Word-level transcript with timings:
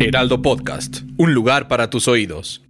Heraldo 0.00 0.40
Podcast, 0.40 1.02
un 1.18 1.34
lugar 1.34 1.68
para 1.68 1.90
tus 1.90 2.08
oídos. 2.08 2.64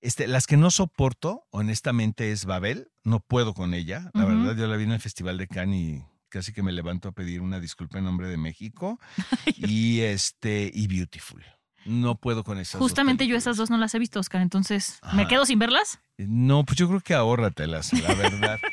Este, 0.00 0.28
las 0.28 0.46
que 0.46 0.56
no 0.56 0.70
soporto, 0.70 1.46
honestamente, 1.50 2.30
es 2.30 2.44
Babel. 2.44 2.90
No 3.04 3.20
puedo 3.20 3.54
con 3.54 3.74
ella. 3.74 4.10
La 4.14 4.24
verdad, 4.24 4.54
yo 4.56 4.66
la 4.66 4.76
vi 4.76 4.84
en 4.84 4.92
el 4.92 5.00
Festival 5.00 5.38
de 5.38 5.48
Cannes 5.48 5.80
y 5.80 6.04
casi 6.28 6.52
que 6.52 6.62
me 6.62 6.72
levanto 6.72 7.08
a 7.08 7.12
pedir 7.12 7.40
una 7.40 7.58
disculpa 7.58 7.98
en 7.98 8.04
nombre 8.04 8.28
de 8.28 8.36
México. 8.36 9.00
y 9.56 10.00
este, 10.00 10.70
y 10.72 10.86
Beautiful. 10.88 11.44
No 11.86 12.16
puedo 12.16 12.44
con 12.44 12.58
esas. 12.58 12.74
dos 12.74 12.82
Justamente 12.90 13.26
yo 13.26 13.34
esas 13.36 13.56
dos 13.56 13.70
no 13.70 13.78
las 13.78 13.94
he 13.94 13.98
visto, 13.98 14.20
Oscar, 14.20 14.42
entonces, 14.42 15.00
¿me 15.14 15.26
quedo 15.26 15.46
sin 15.46 15.58
verlas? 15.58 16.00
No, 16.18 16.64
pues 16.64 16.76
yo 16.76 16.86
creo 16.86 17.00
que 17.00 17.14
ahórratelas, 17.14 17.92
la 17.94 18.14
verdad. 18.14 18.58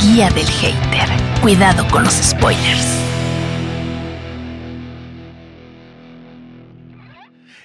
Guía 0.00 0.30
del 0.30 0.46
hater. 0.46 1.27
Cuidado 1.48 1.88
con 1.88 2.04
los 2.04 2.12
spoilers. 2.12 2.86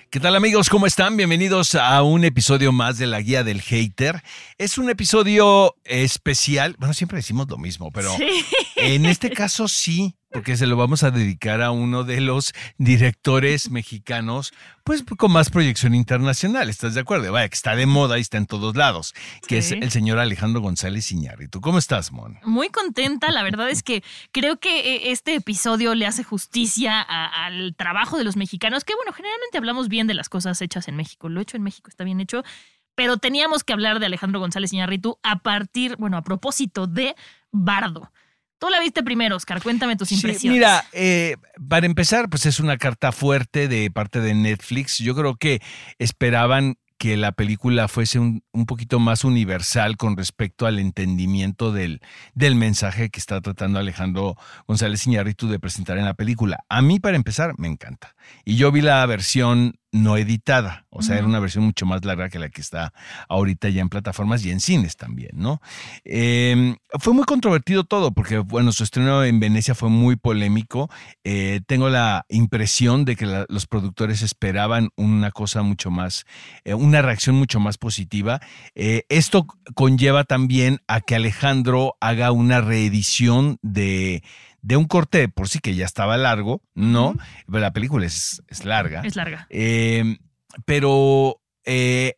¿Qué 0.10 0.22
tal 0.22 0.38
amigos? 0.38 0.70
¿Cómo 0.70 0.86
están? 0.88 1.18
Bienvenidos 1.18 1.76
a 1.76 2.02
un 2.02 2.24
episodio 2.24 2.72
más 2.72 2.98
de 2.98 3.08
la 3.08 3.20
Guía 3.20 3.44
del 3.44 3.62
Hater. 3.62 4.24
Es 4.58 4.78
un 4.78 4.90
episodio 4.90 5.76
especial. 5.84 6.78
Bueno, 6.80 6.94
siempre 6.94 7.18
decimos 7.18 7.50
lo 7.50 7.58
mismo, 7.58 7.92
pero 7.92 8.16
Sí. 8.16 8.46
en 8.78 9.06
este 9.06 9.30
caso 9.32 9.68
sí, 9.68 10.16
porque 10.34 10.58
se 10.58 10.66
lo 10.68 10.76
vamos 10.76 11.04
a 11.04 11.12
dedicar 11.12 11.62
a 11.62 11.72
uno 11.72 12.04
de 12.04 12.20
los 12.20 12.54
directores 12.78 13.70
mexicanos, 13.70 14.52
pues 14.84 15.04
con 15.04 15.32
más 15.32 15.50
proyección 15.50 15.94
internacional. 15.94 16.70
¿Estás 16.70 16.96
de 16.96 17.02
acuerdo? 17.02 17.32
Vaya, 17.32 17.48
que 17.48 17.56
está 17.56 17.76
de 17.76 17.86
moda 17.86 18.18
y 18.18 18.22
está 18.22 18.38
en 18.38 18.48
todos 18.48 18.76
lados, 18.76 19.14
que 19.48 19.62
Sí. 19.62 19.76
es 19.76 19.82
el 19.84 19.92
señor 19.92 20.20
Alejandro 20.20 20.62
González 20.62 21.12
Iñárritu. 21.12 21.62
¿Cómo 21.62 21.78
estás, 21.78 22.12
Mon? 22.12 22.38
Muy 22.44 22.70
contenta, 22.70 23.32
la 23.32 23.44
verdad 23.44 23.70
es 23.70 23.84
que 23.84 24.04
creo 24.32 24.60
que 24.60 24.80
eh, 24.96 25.12
este 25.12 25.36
episodio 25.36 25.94
le 25.96 26.08
hace 26.08 26.24
justicia 26.24 27.00
a- 27.02 27.46
al 27.46 27.76
trabajo 27.76 28.18
de 28.18 28.24
los 28.24 28.36
mexicanos, 28.36 28.84
que 28.84 28.96
bueno, 28.96 29.14
generalmente 29.14 29.58
hablamos 29.60 29.88
bien 29.88 30.08
de 30.08 30.16
las 30.16 30.30
cosas 30.30 30.60
hechas 30.62 30.88
en 30.88 30.96
México, 30.96 31.30
lo 31.30 31.42
hecho 31.42 31.58
en 31.58 31.64
México 31.64 31.90
está 31.90 32.04
bien 32.04 32.20
hecho, 32.20 32.44
pero 32.96 33.18
teníamos 33.18 33.64
que 33.64 33.74
hablar 33.74 34.00
de 34.00 34.08
Alejandro 34.08 34.40
González 34.40 34.74
Iñárritu 34.74 35.18
a 35.24 35.40
partir, 35.40 35.96
bueno, 35.98 36.18
a 36.18 36.24
propósito 36.24 36.88
de 36.88 37.16
Bardo. 37.52 38.12
Tú 38.64 38.70
la 38.70 38.80
viste 38.80 39.04
primero, 39.04 39.36
Oscar, 39.36 39.62
cuéntame 39.62 39.98
tus 39.98 40.08
Sí, 40.08 40.16
impresiones. 40.16 40.58
mira, 40.58 40.86
eh, 40.94 41.36
para 41.68 41.86
empezar, 41.86 42.30
pues 42.30 42.46
es 42.46 42.62
una 42.62 42.78
carta 42.78 43.12
fuerte 43.12 43.68
de 43.68 43.92
parte 43.92 44.22
de 44.22 44.34
Netflix. 44.34 45.00
Yo 45.00 45.16
creo 45.16 45.36
que 45.36 45.62
esperaban 46.00 46.76
que 46.98 47.18
la 47.18 47.34
película 47.34 47.90
fuese 47.90 48.20
un, 48.20 48.42
un 48.54 48.66
poquito 48.66 49.00
más 49.00 49.26
universal 49.26 49.98
con 49.98 50.16
respecto 50.16 50.66
al 50.66 50.80
entendimiento 50.80 51.74
del, 51.74 52.00
del 52.36 52.56
mensaje 52.56 53.10
que 53.10 53.20
está 53.20 53.42
tratando 53.42 53.80
Alejandro 53.80 54.38
González 54.66 55.06
Iñárritu 55.08 55.50
de 55.50 55.60
presentar 55.60 55.98
en 55.98 56.06
la 56.06 56.14
película. 56.14 56.64
A 56.70 56.82
mí, 56.82 57.02
para 57.02 57.18
empezar, 57.18 57.56
me 57.58 57.68
encanta. 57.68 58.16
Y 58.46 58.56
yo 58.56 58.72
vi 58.72 58.80
la 58.80 59.06
versión 59.06 59.76
no 59.94 60.18
editada, 60.18 60.86
o 60.90 61.02
sea, 61.04 61.18
era 61.18 61.26
una 61.28 61.40
versión 61.40 61.64
mucho 61.64 61.86
más 61.86 62.04
larga 62.04 62.28
que 62.28 62.40
la 62.40 62.50
que 62.50 62.62
está 62.62 62.94
ahorita 63.30 63.70
ya 63.70 63.82
en 63.82 63.90
plataformas 63.90 64.44
y 64.44 64.50
en 64.52 64.60
cines 64.60 64.98
también, 64.98 65.30
¿no? 65.36 65.62
Eh, 66.04 66.76
fue 67.00 67.14
muy 67.14 67.24
controvertido 67.26 67.84
todo 67.84 68.12
porque, 68.12 68.40
bueno, 68.40 68.72
su 68.72 68.84
estreno 68.84 69.24
en 69.24 69.40
Venecia 69.40 69.76
fue 69.76 69.90
muy 69.90 70.16
polémico. 70.16 70.90
Eh, 71.24 71.62
tengo 71.68 71.90
la 71.90 72.26
impresión 72.30 73.06
de 73.06 73.16
que 73.16 73.28
la- 73.28 73.46
los 73.50 73.68
productores 73.68 74.24
esperaban 74.24 74.90
una 74.96 75.30
cosa 75.32 75.62
mucho 75.62 75.92
más, 75.92 76.26
eh, 76.66 76.74
una 76.74 77.02
reacción 77.04 77.36
mucho 77.36 77.60
más 77.60 77.78
positiva. 77.78 78.42
Eh, 78.74 79.04
esto 79.10 79.46
conlleva 79.76 80.24
también 80.24 80.80
a 80.88 81.02
que 81.02 81.16
Alejandro 81.16 81.96
haga 82.02 82.32
una 82.32 82.62
reedición 82.62 83.60
de, 83.62 84.24
de 84.64 84.78
un 84.78 84.86
corte 84.86 85.28
por 85.28 85.48
sí 85.48 85.60
que 85.60 85.76
ya 85.76 85.86
estaba 85.86 86.18
largo, 86.18 86.64
¿no? 86.74 87.16
Pero 87.46 87.60
la 87.60 87.74
película 87.74 88.06
es, 88.06 88.42
es 88.48 88.66
larga. 88.66 89.02
Es 89.02 89.16
larga. 89.16 89.46
Eh, 89.50 90.18
pero 90.66 91.42
eh, 91.66 92.16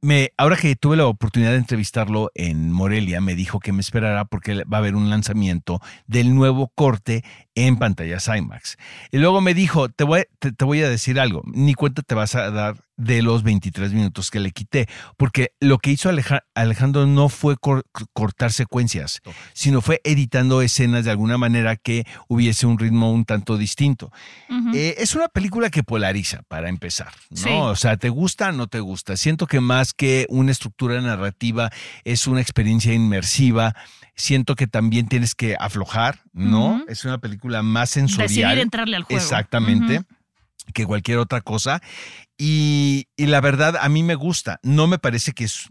me, 0.00 0.32
ahora 0.38 0.56
que 0.56 0.74
tuve 0.74 0.96
la 0.96 1.06
oportunidad 1.06 1.50
de 1.50 1.58
entrevistarlo 1.58 2.30
en 2.34 2.72
Morelia, 2.72 3.20
me 3.20 3.34
dijo 3.34 3.60
que 3.60 3.72
me 3.72 3.80
esperara 3.80 4.24
porque 4.24 4.64
va 4.64 4.78
a 4.78 4.80
haber 4.80 4.94
un 4.94 5.10
lanzamiento 5.10 5.80
del 6.06 6.34
nuevo 6.34 6.72
corte 6.74 7.22
en 7.54 7.76
pantallas 7.76 8.28
IMAX. 8.28 8.78
Y 9.10 9.18
luego 9.18 9.40
me 9.40 9.52
dijo, 9.52 9.90
te 9.90 10.04
voy, 10.04 10.24
te, 10.38 10.52
te 10.52 10.64
voy 10.64 10.82
a 10.82 10.88
decir 10.88 11.20
algo, 11.20 11.42
ni 11.46 11.74
cuenta 11.74 12.02
te 12.02 12.14
vas 12.14 12.34
a 12.34 12.50
dar 12.50 12.76
de 12.96 13.20
los 13.22 13.42
23 13.42 13.92
minutos 13.92 14.30
que 14.30 14.40
le 14.40 14.52
quité, 14.52 14.88
porque 15.16 15.52
lo 15.60 15.78
que 15.78 15.90
hizo 15.90 16.08
Aleja- 16.08 16.44
Alejandro 16.54 17.06
no 17.06 17.28
fue 17.28 17.56
cor- 17.56 17.84
cortar 18.14 18.52
secuencias, 18.52 19.20
sino 19.52 19.80
fue 19.82 20.00
editando 20.04 20.62
escenas 20.62 21.04
de 21.04 21.10
alguna 21.10 21.36
manera 21.36 21.76
que 21.76 22.06
hubiese 22.28 22.66
un 22.66 22.78
ritmo 22.78 23.12
un 23.12 23.24
tanto 23.26 23.58
distinto. 23.58 24.10
Eh, 24.74 24.94
es 24.98 25.14
una 25.14 25.28
película 25.28 25.68
que 25.70 25.82
polariza, 25.82 26.42
para 26.48 26.68
empezar, 26.70 27.12
¿no? 27.30 27.36
Sí. 27.36 27.48
O 27.50 27.76
sea, 27.76 27.96
¿te 27.98 28.08
gusta 28.08 28.48
o 28.48 28.52
no 28.52 28.66
te 28.66 28.80
gusta? 28.80 29.16
Siento 29.16 29.46
que 29.46 29.60
más 29.60 29.92
que 29.92 30.26
una 30.30 30.50
estructura 30.50 31.00
narrativa, 31.00 31.70
es 32.04 32.26
una 32.26 32.40
experiencia 32.40 32.94
inmersiva. 32.94 33.74
Siento 34.14 34.54
que 34.54 34.66
también 34.66 35.08
tienes 35.08 35.34
que 35.34 35.56
aflojar, 35.60 36.20
¿no? 36.32 36.82
Es 36.88 37.04
una 37.04 37.18
película 37.18 37.62
más 37.62 37.90
Decidir 37.90 38.08
sensorial. 38.16 38.58
entrarle 38.60 38.96
al 38.96 39.02
juego. 39.02 39.20
Exactamente. 39.20 40.02
Que 40.74 40.86
cualquier 40.86 41.18
otra 41.18 41.40
cosa. 41.40 41.80
Y, 42.38 43.06
y 43.16 43.26
la 43.26 43.40
verdad, 43.40 43.76
a 43.80 43.88
mí 43.88 44.02
me 44.02 44.14
gusta. 44.14 44.60
No 44.62 44.86
me 44.86 44.98
parece 44.98 45.32
que 45.32 45.44
es 45.44 45.68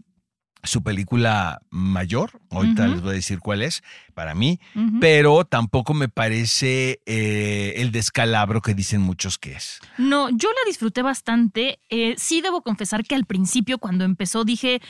su 0.62 0.82
película 0.82 1.60
mayor. 1.70 2.40
Ahorita 2.50 2.84
Ujú. 2.84 2.92
les 2.92 3.00
voy 3.02 3.10
a 3.10 3.14
decir 3.14 3.38
cuál 3.38 3.62
es 3.62 3.82
para 4.14 4.34
mí 4.34 4.58
pero 5.00 5.44
tampoco 5.44 5.94
me 5.94 6.08
parece 6.08 7.00
eh, 7.06 7.74
el 7.76 7.92
descalabro 7.92 8.60
que 8.62 8.74
dicen 8.74 9.00
muchos 9.00 9.38
que 9.38 9.52
es. 9.52 9.78
No, 9.98 10.28
yo 10.30 10.48
la 10.48 10.66
disfruté 10.66 11.02
bastante. 11.02 11.78
Eh, 11.88 12.14
sí 12.18 12.40
debo 12.40 12.62
confesar 12.62 13.04
que 13.04 13.14
al 13.14 13.26
principio, 13.26 13.78
cuando 13.78 14.04
empezó, 14.04 14.44
dije, 14.44 14.80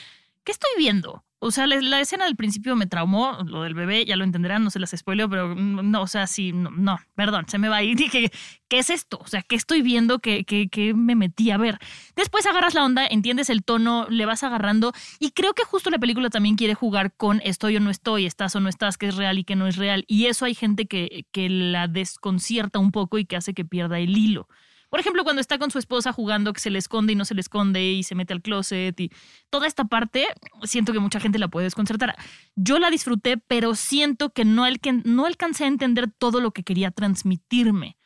¿qué 0.44 0.53
estoy 0.53 0.71
viendo? 0.78 1.25
O 1.38 1.50
sea, 1.50 1.66
la, 1.66 2.00
escena 2.00 2.24
del 2.24 2.34
principio 2.34 2.76
me 2.76 2.86
traumó, 2.86 3.38
lo 3.44 3.62
del 3.62 3.74
bebé, 3.74 4.06
ya 4.06 4.16
lo 4.16 4.24
entenderán, 4.24 4.64
no 4.64 4.70
se 4.70 4.78
las 4.78 4.94
spoileo, 4.97 5.28
pero 5.28 5.54
no, 5.54 6.00
o 6.00 6.06
sea, 6.06 6.26
sí, 6.26 6.52
no, 6.52 6.70
no, 6.70 6.98
perdón, 7.14 7.44
se 7.47 7.58
me 7.58 7.69
va 7.69 7.82
y 7.82 7.94
dije, 7.94 8.30
¿qué 8.69 8.78
es 8.78 8.88
esto? 8.88 9.19
O 9.20 9.26
sea, 9.26 9.42
¿qué 9.42 9.54
estoy 9.54 9.82
viendo 9.82 10.19
que, 10.20 10.44
que, 10.44 10.69
que 10.70 10.94
me 10.94 11.14
metí 11.14 11.50
a 11.50 11.58
ver? 11.58 11.78
Después 12.14 12.46
agarras 12.46 12.72
la 12.72 12.84
onda, 12.84 13.06
entiendes 13.06 13.50
el 13.50 13.64
tono, 13.64 14.06
le 14.08 14.25
vas 14.25 14.44
agarrando 14.44 14.92
y 15.19 15.32
creo 15.32 15.52
que 15.52 15.64
justo 15.64 15.91
la 15.91 15.98
película 15.98 16.30
también 16.30 16.56
quiere 16.56 16.75
jugar 16.75 17.14
con 17.14 17.42
estoy 17.44 17.76
o 17.76 17.80
no 17.80 17.91
estoy, 17.91 18.25
estás 18.25 18.56
o 18.56 18.60
no 18.60 18.70
estás, 18.70 18.96
que 18.96 19.08
es 19.08 19.16
real 19.16 19.38
y 19.38 19.44
que 19.44 19.56
no 19.56 19.66
es 19.66 19.76
real. 19.76 20.04
Y 20.08 20.26
eso 20.26 20.46
hay 20.46 20.54
gente 20.54 20.86
que, 20.86 21.26
que 21.32 21.50
la 21.50 21.86
desconcierta 21.86 22.78
un 22.78 22.92
poco 22.92 23.19
y 23.19 23.26
que 23.26 23.36
hace 23.36 23.52
que 23.52 23.66
pierda 23.66 23.98
el 23.98 24.16
hilo. 24.16 24.48
Por 24.88 25.00
ejemplo, 25.00 25.24
cuando 25.24 25.41
está 25.41 25.58
con 25.58 25.70
su 25.70 25.78
esposa 25.78 26.12
jugando 26.12 26.52
que 26.52 26.60
se 26.60 26.70
le 26.70 26.78
esconde 26.78 27.12
y 27.12 27.16
no 27.16 27.24
se 27.24 27.34
le 27.34 27.41
esconde 27.41 27.84
y 27.84 28.02
se 28.02 28.14
mete 28.14 28.32
al 28.32 28.42
closet 28.42 28.98
y 29.00 29.10
toda 29.50 29.66
esta 29.66 29.84
parte, 29.84 30.26
siento 30.62 30.92
que 30.92 31.00
mucha 31.00 31.20
gente 31.20 31.38
la 31.38 31.48
puede 31.48 31.64
desconcertar. 31.64 32.16
Yo 32.54 32.78
la 32.78 32.91
disfruté, 32.91 33.36
pero 33.36 33.75
siento 33.75 34.30
que 34.30 34.44
no, 34.44 34.66
el 34.66 34.80
que 34.80 34.92
no 34.92 35.26
alcancé 35.26 35.64
a 35.64 35.69
entender 35.69 36.10
todo 36.10 36.41
lo 36.41 36.52
que 36.52 36.62
quería 36.62 36.91
transmitirme. 36.91 37.96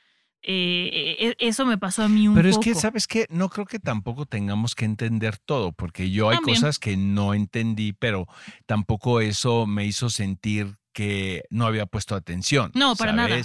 Eh, 0.42 1.16
eh, 1.18 1.36
eso 1.38 1.66
me 1.66 1.76
pasó 1.76 2.02
a 2.02 2.08
mí 2.08 2.26
un 2.26 2.34
Pero 2.34 2.48
es 2.48 2.56
poco. 2.56 2.64
que, 2.64 2.74
¿sabes 2.74 3.06
qué? 3.06 3.26
No 3.28 3.50
creo 3.50 3.66
que 3.66 3.78
tampoco 3.78 4.24
tengamos 4.24 4.74
que 4.74 4.86
entender 4.86 5.36
todo, 5.36 5.72
porque 5.72 6.10
yo 6.10 6.30
hay 6.30 6.38
cosas 6.38 6.78
que 6.78 6.96
no 6.96 7.34
entendí, 7.34 7.92
pero 7.92 8.26
tampoco 8.64 9.20
eso 9.20 9.66
me 9.66 9.84
hizo 9.84 10.08
sentir 10.08 10.78
que 10.92 11.44
no 11.50 11.66
había 11.66 11.86
puesto 11.86 12.14
atención. 12.14 12.72
No, 12.74 12.96
para 12.96 13.12
nada. 13.12 13.36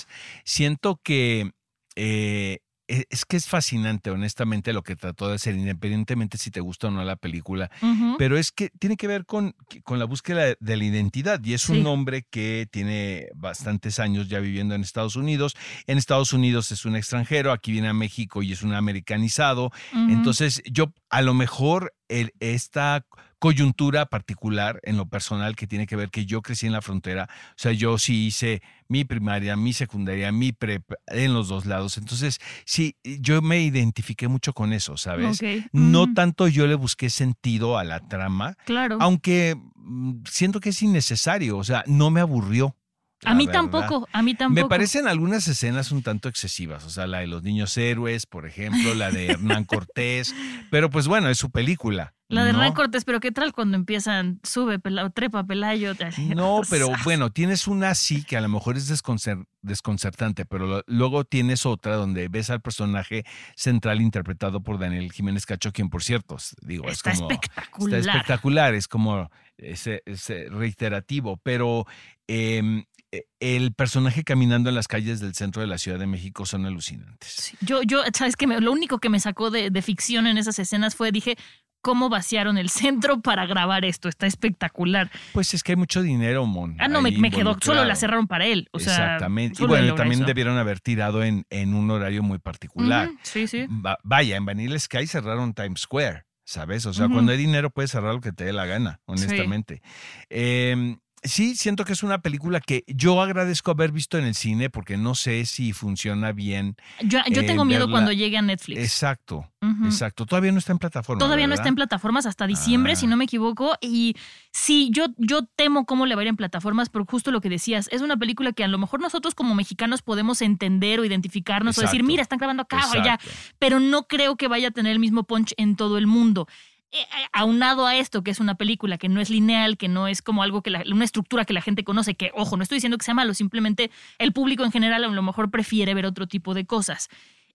Siento 0.46 1.02
que 1.04 1.52
eh, 1.96 2.60
es 2.88 3.26
que 3.26 3.38
es 3.38 3.48
fascinante, 3.48 4.12
honestamente, 4.12 4.72
lo 4.74 4.84
que 4.84 4.96
trató 4.96 5.28
de 5.30 5.36
hacer, 5.36 5.56
independientemente 5.56 6.38
si 6.38 6.52
te 6.52 6.60
gusta 6.60 6.88
o 6.88 6.92
no 6.92 7.04
la 7.04 7.16
película. 7.16 7.72
Pero 8.18 8.38
es 8.38 8.52
que 8.52 8.70
tiene 8.80 8.96
que 8.98 9.08
ver 9.08 9.26
con, 9.26 9.56
con 9.84 9.98
la 10.00 10.06
búsqueda 10.06 10.56
de 10.60 10.78
la 10.78 10.84
identidad 10.84 11.40
y 11.44 11.54
es 11.54 11.64
Sí. 11.64 11.74
un 11.80 11.88
hombre 11.88 12.28
que 12.30 12.68
tiene 12.72 13.28
bastantes 13.36 14.00
años 14.00 14.30
ya 14.30 14.40
viviendo 14.40 14.76
en 14.76 14.82
Estados 14.82 15.16
Unidos. 15.16 15.56
En 15.88 15.98
Estados 15.98 16.32
Unidos 16.34 16.72
es 16.72 16.86
un 16.86 16.96
extranjero, 16.96 17.52
aquí 17.52 17.72
viene 17.72 17.88
a 17.88 17.94
México 17.94 18.44
y 18.44 18.52
es 18.52 18.62
un 18.62 18.74
americanizado. 18.74 19.72
Entonces 19.94 20.62
yo 20.72 20.94
a 21.10 21.22
lo 21.22 21.34
mejor 21.34 21.94
el- 22.08 22.34
esta 22.40 23.06
coyuntura 23.40 24.06
particular 24.06 24.80
en 24.84 24.98
lo 24.98 25.08
personal 25.08 25.56
que 25.56 25.68
tiene 25.68 25.86
que 25.88 25.96
ver 25.96 26.10
que 26.10 26.26
yo 26.26 26.42
crecí 26.42 26.66
en 26.68 26.74
la 26.74 26.82
frontera, 26.82 27.28
o 27.50 27.54
sea, 27.58 27.72
yo 27.74 27.98
sí 27.98 28.26
hice 28.28 28.62
mi 28.88 29.04
primaria, 29.04 29.56
mi 29.56 29.74
secundaria, 29.74 30.32
mi 30.32 30.52
prep 30.52 30.84
en 31.08 31.34
los 31.34 31.48
dos 31.48 31.66
lados. 31.66 31.98
Entonces, 31.98 32.40
sí, 32.66 32.96
yo 33.04 33.42
me 33.42 33.62
identifiqué 33.62 34.28
mucho 34.28 34.54
con 34.54 34.74
eso, 34.74 34.98
¿sabes? 34.98 35.42
No 35.72 36.04
Ujú. 36.04 36.14
tanto 36.14 36.48
yo 36.48 36.66
le 36.68 36.76
busqué 36.76 37.10
sentido 37.10 37.78
a 37.78 37.84
la 37.84 38.00
trama, 38.08 38.56
Claro. 38.66 38.98
aunque 39.02 39.56
mm, 39.76 40.24
siento 40.30 40.60
que 40.60 40.70
es 40.70 40.82
innecesario, 40.82 41.58
o 41.58 41.64
sea, 41.64 41.84
no 41.88 42.10
me 42.12 42.22
aburrió. 42.22 42.76
a 43.24 43.34
mí 43.34 43.46
verdad. 43.48 43.62
tampoco, 43.62 44.08
a 44.12 44.22
mí 44.22 44.34
tampoco. 44.36 44.64
Me 44.64 44.68
parecen 44.70 45.08
algunas 45.08 45.48
escenas 45.48 45.92
un 45.92 46.02
tanto 46.04 46.30
excesivas, 46.30 46.84
o 46.86 46.90
sea, 46.90 47.06
la 47.08 47.20
de 47.20 47.28
los 47.28 47.44
niños 47.44 47.76
héroes, 47.78 48.26
por 48.26 48.46
ejemplo, 48.48 48.94
la 48.96 49.12
de 49.12 49.28
Hernán 49.28 49.66
Cortés, 49.66 50.34
pero 50.72 50.90
pues 50.90 51.08
bueno, 51.08 51.30
es 51.30 51.38
su 51.38 51.50
película. 51.52 52.15
La 52.28 52.44
de 52.44 52.54
¿no? 52.54 52.60
Hernán 52.60 52.74
Cortés, 52.74 53.06
pero 53.06 53.20
¿qué 53.20 53.32
tal 53.32 53.54
cuando 53.54 53.78
empiezan, 53.78 54.40
sube, 54.44 54.80
pela- 54.80 55.10
trepa, 55.12 55.44
Pelayo? 55.46 55.94
No, 56.36 56.62
pero 56.70 56.90
bueno, 57.04 57.30
tienes 57.32 57.68
una 57.68 57.92
así 57.92 58.24
que 58.24 58.36
a 58.36 58.42
lo 58.42 58.50
mejor 58.50 58.78
es 58.78 58.90
desconcer- 58.90 59.46
desconcertante, 59.62 60.46
pero 60.46 60.66
lo- 60.66 60.84
luego 60.88 61.24
tienes 61.26 61.66
otra 61.66 61.96
donde 61.96 62.28
ves 62.28 62.50
al 62.50 62.62
personaje 62.62 63.26
central 63.56 64.02
interpretado 64.02 64.62
por 64.64 64.80
Daniel 64.80 65.12
Jiménez 65.12 65.46
Cacho, 65.46 65.72
quien 65.72 65.90
por 65.90 66.02
cierto, 66.04 66.38
digo, 66.62 66.88
Está 66.88 67.12
es 67.12 67.20
como... 67.20 67.30
espectacular. 67.32 68.00
Está 68.00 68.12
espectacular, 68.12 68.74
es 68.74 68.88
como 68.88 69.30
ese, 69.58 70.02
ese 70.06 70.50
reiterativo, 70.50 71.38
pero 71.38 71.86
em, 72.28 72.86
eh, 73.12 73.26
el 73.40 73.74
personaje 73.74 74.24
caminando 74.24 74.70
en 74.70 74.76
las 74.76 74.88
calles 74.88 75.20
del 75.20 75.36
centro 75.36 75.62
de 75.62 75.68
la 75.68 75.78
Ciudad 75.78 76.00
de 76.00 76.08
México 76.08 76.46
son 76.48 76.66
alucinantes. 76.66 77.30
Sí, 77.30 77.58
Yo, 77.62 77.84
yo, 77.84 78.02
sabes 78.14 78.36
que 78.36 78.48
lo 78.48 78.72
único 78.72 78.98
que 79.00 79.10
me 79.10 79.20
sacó 79.20 79.52
de, 79.52 79.70
de 79.70 79.82
ficción 79.84 80.26
en 80.28 80.38
esas 80.40 80.58
escenas 80.60 80.96
fue, 80.96 81.12
dije, 81.12 81.38
¿cómo 81.86 82.10
vaciaron 82.10 82.58
el 82.58 82.70
centro 82.70 83.22
para 83.22 83.46
grabar 83.46 83.86
esto? 83.86 84.10
Está 84.10 84.26
espectacular. 84.26 85.12
Pues 85.34 85.54
es 85.54 85.62
que 85.62 85.74
hay 85.74 85.76
mucho 85.76 86.02
dinero, 86.02 86.48
Mon. 86.48 86.76
Ah, 86.80 86.88
no, 86.88 87.00
me, 87.00 87.14
quedó, 87.30 87.56
solo 87.62 87.86
la 87.86 87.96
cerraron 87.96 88.26
para 88.26 88.48
él. 88.48 88.68
O 88.72 88.80
sea, 88.80 88.94
Exactamente. 88.94 89.62
Y 89.62 89.68
bueno, 89.68 89.94
también 89.94 90.22
eso. 90.22 90.26
debieron 90.26 90.58
haber 90.58 90.80
tirado 90.80 91.24
en, 91.24 91.46
en 91.52 91.76
un 91.76 91.92
horario 91.92 92.24
muy 92.24 92.40
particular. 92.40 93.12
Sí, 93.22 93.46
sí. 93.46 93.68
Va- 93.68 94.00
vaya, 94.02 94.36
en 94.36 94.46
Vanilla 94.46 94.80
Sky 94.80 95.06
cerraron 95.06 95.54
Times 95.54 95.82
Square, 95.82 96.26
¿sabes? 96.44 96.88
O 96.88 96.94
sea, 96.94 97.08
cuando 97.08 97.32
hay 97.32 97.38
dinero 97.38 97.70
puedes 97.70 97.92
cerrar 97.92 98.16
lo 98.16 98.22
que 98.22 98.32
te 98.32 98.46
dé 98.46 98.54
la 98.54 98.66
gana, 98.66 99.00
honestamente. 99.06 99.84
Em, 100.30 100.98
sí, 101.26 101.56
siento 101.56 101.86
que 101.86 101.94
es 101.94 102.04
una 102.04 102.20
película 102.22 102.60
que 102.62 102.84
yo 102.88 103.22
agradezco 103.22 103.72
haber 103.72 103.92
visto 103.92 104.18
en 104.18 104.26
el 104.26 104.36
cine 104.36 104.70
porque 104.70 104.98
no 104.98 105.16
sé 105.16 105.46
si 105.46 105.74
funciona 105.74 106.32
bien. 106.32 106.76
Yo, 107.02 107.20
yo 107.32 107.42
eh, 107.42 107.46
tengo 107.46 107.66
miedo 107.66 107.86
verla- 107.88 107.92
cuando 107.92 108.12
llegue 108.12 108.38
a 108.38 108.42
Netflix. 108.42 108.80
Exacto, 108.80 109.50
exacto. 109.86 110.26
Todavía 110.26 110.52
no 110.52 110.60
está 110.60 110.72
en 110.72 110.80
plataforma. 110.80 111.20
Todavía 111.20 111.48
no 111.48 111.54
está 111.54 111.68
en 111.70 111.76
plataformas 111.76 112.26
hasta 112.26 112.48
diciembre, 112.48 112.94
Ah. 112.94 112.96
si 112.96 113.08
no 113.08 113.18
me 113.18 113.26
equivoco. 113.26 113.76
Y 113.82 114.16
sí, 114.52 114.90
yo, 114.92 115.08
yo 115.18 115.46
temo 115.56 115.86
cómo 115.86 116.06
le 116.06 116.16
va 116.16 116.22
a 116.22 116.24
ir 116.24 116.30
en 116.30 116.36
plataformas, 116.38 116.90
pero 116.90 117.06
justo 117.06 117.32
lo 117.32 117.42
que 117.42 117.50
decías, 117.50 117.88
es 117.92 118.02
una 118.02 118.18
película 118.18 118.54
que 118.54 118.64
a 118.64 118.68
lo 118.68 118.78
mejor 118.78 119.00
nosotros 119.02 119.36
como 119.36 119.56
mexicanos 119.56 120.02
podemos 120.02 120.42
entender 120.42 121.00
o 121.00 121.06
identificarnos 121.06 121.78
o 121.78 121.82
decir, 121.82 122.04
mira, 122.04 122.22
están 122.22 122.38
grabando 122.40 122.64
acá 122.64 122.78
o 122.88 122.92
allá, 122.92 123.16
Exacto. 123.16 123.30
pero 123.60 123.80
no 123.80 124.08
creo 124.08 124.36
que 124.36 124.48
vaya 124.48 124.70
a 124.70 124.72
tener 124.72 124.92
el 124.92 125.00
mismo 125.00 125.24
punch 125.24 125.54
en 125.58 125.76
todo 125.76 125.98
el 125.98 126.08
mundo. 126.08 126.48
Eh, 126.96 127.00
eh, 127.02 127.28
aunado 127.34 127.86
a 127.86 127.98
esto, 127.98 128.24
que 128.24 128.32
es 128.32 128.40
una 128.40 128.56
película 128.56 128.98
que 128.98 129.10
no 129.10 129.20
es 129.20 129.30
lineal, 129.30 129.76
que 129.78 129.90
no 129.90 130.08
es 130.08 130.22
como 130.22 130.44
algo 130.44 130.62
que 130.62 130.70
la- 130.70 130.84
una 130.90 131.04
estructura 131.04 131.44
que 131.44 131.52
la 131.52 131.62
gente 131.62 131.84
conoce, 131.84 132.16
que 132.16 132.32
ojo, 132.34 132.56
no 132.56 132.64
estoy 132.64 132.78
diciendo 132.78 132.98
que 132.98 133.04
sea 133.04 133.14
malo, 133.14 133.34
simplemente 133.34 133.92
el 134.18 134.32
público 134.32 134.64
en 134.64 134.72
general 134.72 135.04
a 135.04 135.08
lo 135.10 135.22
mejor 135.22 135.52
prefiere 135.52 135.94
ver 135.94 136.06
otro 136.06 136.26
tipo 136.28 136.54
de 136.54 136.66
cosas. 136.66 137.10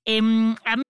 Em, 0.05 0.57
a 0.67 0.77
mí 0.77 0.83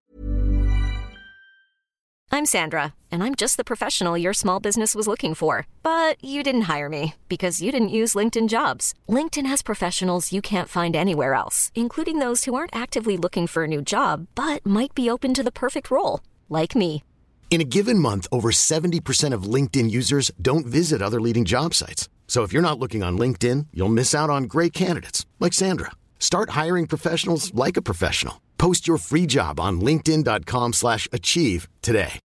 I'm 2.33 2.47
Sandra, 2.47 2.95
and 3.11 3.23
I'm 3.25 3.35
just 3.35 3.57
the 3.57 3.65
professional 3.65 4.17
your 4.17 4.33
small 4.35 4.61
business 4.61 4.95
was 4.95 5.07
looking 5.09 5.35
for. 5.35 5.67
But 5.83 6.17
you 6.23 6.43
didn't 6.45 6.69
hire 6.73 6.89
me 6.89 7.15
because 7.29 7.61
you 7.61 7.71
didn't 7.73 7.89
use 7.91 8.15
LinkedIn 8.15 8.49
jobs. 8.49 8.95
LinkedIn 9.09 9.47
has 9.47 9.63
professionals 9.63 10.33
you 10.33 10.41
can't 10.41 10.69
find 10.69 10.95
anywhere 10.97 11.35
else, 11.35 11.71
including 11.75 12.19
those 12.21 12.45
who 12.45 12.55
aren't 12.55 12.75
actively 12.75 13.17
looking 13.17 13.47
for 13.49 13.65
a 13.65 13.69
new 13.69 13.83
job 13.83 14.27
but 14.35 14.65
might 14.65 14.95
be 14.95 15.11
open 15.11 15.35
to 15.35 15.43
the 15.43 15.53
perfect 15.53 15.91
role, 15.91 16.21
like 16.49 16.75
me. 16.77 17.03
In 17.51 17.61
a 17.61 17.65
given 17.65 17.99
month, 17.99 18.29
over 18.31 18.53
70% 18.53 19.35
of 19.35 19.43
LinkedIn 19.43 19.91
users 19.91 20.31
don't 20.41 20.65
visit 20.65 21.03
other 21.03 21.21
leading 21.21 21.45
job 21.45 21.75
sites. 21.75 22.09
So 22.29 22.45
if 22.45 22.53
you're 22.53 22.63
not 22.63 22.79
looking 22.79 23.03
on 23.03 23.19
LinkedIn, 23.19 23.67
you'll 23.75 23.89
miss 23.89 24.15
out 24.15 24.31
on 24.31 24.45
great 24.45 24.73
candidates 24.73 25.27
like 25.41 25.53
Sandra. 25.53 25.91
Start 26.21 26.51
hiring 26.51 26.87
professionals 26.87 27.53
like 27.53 27.77
a 27.77 27.83
professional. 27.83 28.41
Post 28.57 28.87
your 28.87 28.99
free 28.99 29.27
job 29.27 29.59
on 29.59 29.81
linkedin.com/achieve 29.81 31.67
today. 31.83 32.21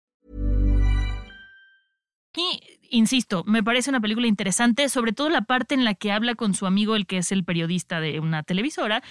Y, 2.38 2.60
insisto, 2.92 3.44
me 3.46 3.64
parece 3.64 3.90
una 3.90 4.02
película 4.02 4.28
interesante, 4.28 4.90
sobre 4.90 5.14
todo 5.14 5.30
la 5.30 5.42
parte 5.42 5.74
en 5.74 5.86
la 5.86 5.94
que 5.96 6.12
habla 6.12 6.36
con 6.36 6.54
su 6.54 6.66
amigo, 6.66 6.96
el 6.96 7.08
que 7.08 7.18
es 7.20 7.32
el 7.32 7.46
periodista 7.46 8.00
de 8.00 8.20
una 8.20 8.44
televisora. 8.44 9.02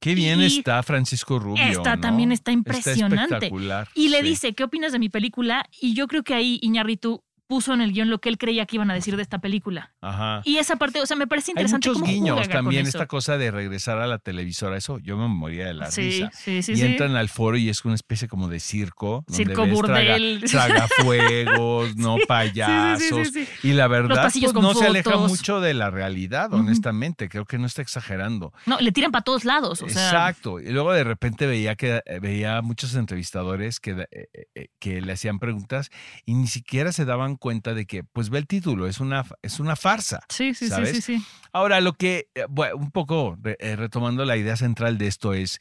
Qué 0.00 0.14
bien 0.14 0.40
Y 0.40 0.46
está 0.46 0.82
Francisco 0.82 1.38
Rubio. 1.38 1.62
Esta 1.62 1.96
¿no? 1.96 2.00
también 2.00 2.32
está 2.32 2.52
impresionante. 2.52 3.34
espectacular. 3.34 3.88
Y 3.94 4.08
le 4.08 4.20
sí. 4.20 4.28
dice, 4.28 4.54
¿qué 4.54 4.64
opinas 4.64 4.92
de 4.92 4.98
mi 4.98 5.10
película? 5.10 5.64
Y 5.80 5.94
yo 5.94 6.08
creo 6.08 6.22
que 6.22 6.34
ahí 6.34 6.58
Iñárritu 6.62 7.22
puso 7.50 7.74
en 7.74 7.80
el 7.80 7.92
guion 7.92 8.10
lo 8.10 8.20
que 8.20 8.28
él 8.28 8.38
creía 8.38 8.64
que 8.64 8.76
iban 8.76 8.92
a 8.92 8.94
decir 8.94 9.16
de 9.16 9.22
esta 9.22 9.40
película. 9.40 9.92
Ajá. 10.00 10.40
Y 10.44 10.58
esa 10.58 10.76
parte, 10.76 11.00
o 11.00 11.06
sea, 11.06 11.16
me 11.16 11.26
parece 11.26 11.50
Hay 11.50 11.54
interesante 11.54 11.88
muchos 11.88 12.00
cómo 12.00 12.12
guiños 12.12 12.48
también, 12.48 12.86
esta 12.86 13.06
cosa 13.06 13.38
de 13.38 13.50
regresar 13.50 13.98
a 13.98 14.06
la 14.06 14.18
televisora, 14.18 14.76
eso 14.76 15.00
yo 15.00 15.16
me 15.16 15.26
moría 15.26 15.66
de 15.66 15.74
la 15.74 15.90
Sí, 15.90 16.02
risa. 16.02 16.30
sí, 16.32 16.62
sí, 16.62 16.74
y 16.76 16.82
entran 16.82 17.16
al 17.16 17.28
foro 17.28 17.56
y 17.56 17.68
es 17.68 17.84
una 17.84 17.96
especie 17.96 18.28
como 18.28 18.46
de 18.46 18.60
circo. 18.60 19.24
donde 19.26 19.44
Circo 19.44 19.62
ves 19.64 19.72
burdel. 19.72 20.44
Traga, 20.48 20.86
tragafuegos, 20.86 21.96
no 21.96 22.18
payasos. 22.28 23.28
sí, 23.32 23.44
sí. 23.44 23.68
Y 23.68 23.72
la 23.72 23.88
verdad, 23.88 24.30
pues, 24.32 24.54
no 24.54 24.72
se 24.74 24.86
aleja 24.86 25.16
mucho 25.16 25.60
de 25.60 25.74
la 25.74 25.90
realidad, 25.90 26.54
honestamente. 26.54 27.28
Creo 27.28 27.46
que 27.46 27.58
no 27.58 27.66
está 27.66 27.82
exagerando. 27.82 28.52
No, 28.66 28.78
le 28.78 28.92
tiran 28.92 29.10
para 29.10 29.24
todos 29.24 29.44
lados, 29.44 29.82
o 29.82 29.88
sea. 29.88 30.04
Exacto. 30.06 30.60
Y 30.60 30.70
luego 30.70 30.92
de 30.92 31.02
repente 31.02 31.48
veía 31.48 31.74
que 31.74 32.00
eh, 32.06 32.20
veía 32.20 32.62
muchos 32.62 32.94
entrevistadores 32.94 33.80
que, 33.80 34.06
eh, 34.12 34.28
eh, 34.54 34.68
que 34.78 35.00
le 35.00 35.12
hacían 35.12 35.40
preguntas 35.40 35.90
y 36.24 36.34
ni 36.34 36.46
siquiera 36.46 36.92
se 36.92 37.04
daban 37.04 37.36
cuenta 37.40 37.74
de 37.74 37.86
que, 37.86 38.04
pues 38.04 38.30
ve 38.30 38.38
el 38.38 38.46
título, 38.46 38.86
es 38.86 39.00
una, 39.00 39.24
es 39.42 39.58
una 39.58 39.74
farsa. 39.74 40.20
Sí, 40.28 40.54
sí, 40.54 40.66
sí, 40.66 40.68
¿sabes? 40.70 40.90
sí, 40.90 41.02
sí. 41.02 41.24
Ahora, 41.52 41.80
lo 41.80 41.94
que, 41.94 42.28
eh, 42.36 42.44
bueno, 42.48 42.76
un 42.76 42.92
poco 42.92 43.36
eh, 43.58 43.74
retomando 43.74 44.24
la 44.24 44.36
idea 44.36 44.54
central 44.56 44.96
de 44.98 45.08
esto 45.08 45.34
es, 45.34 45.58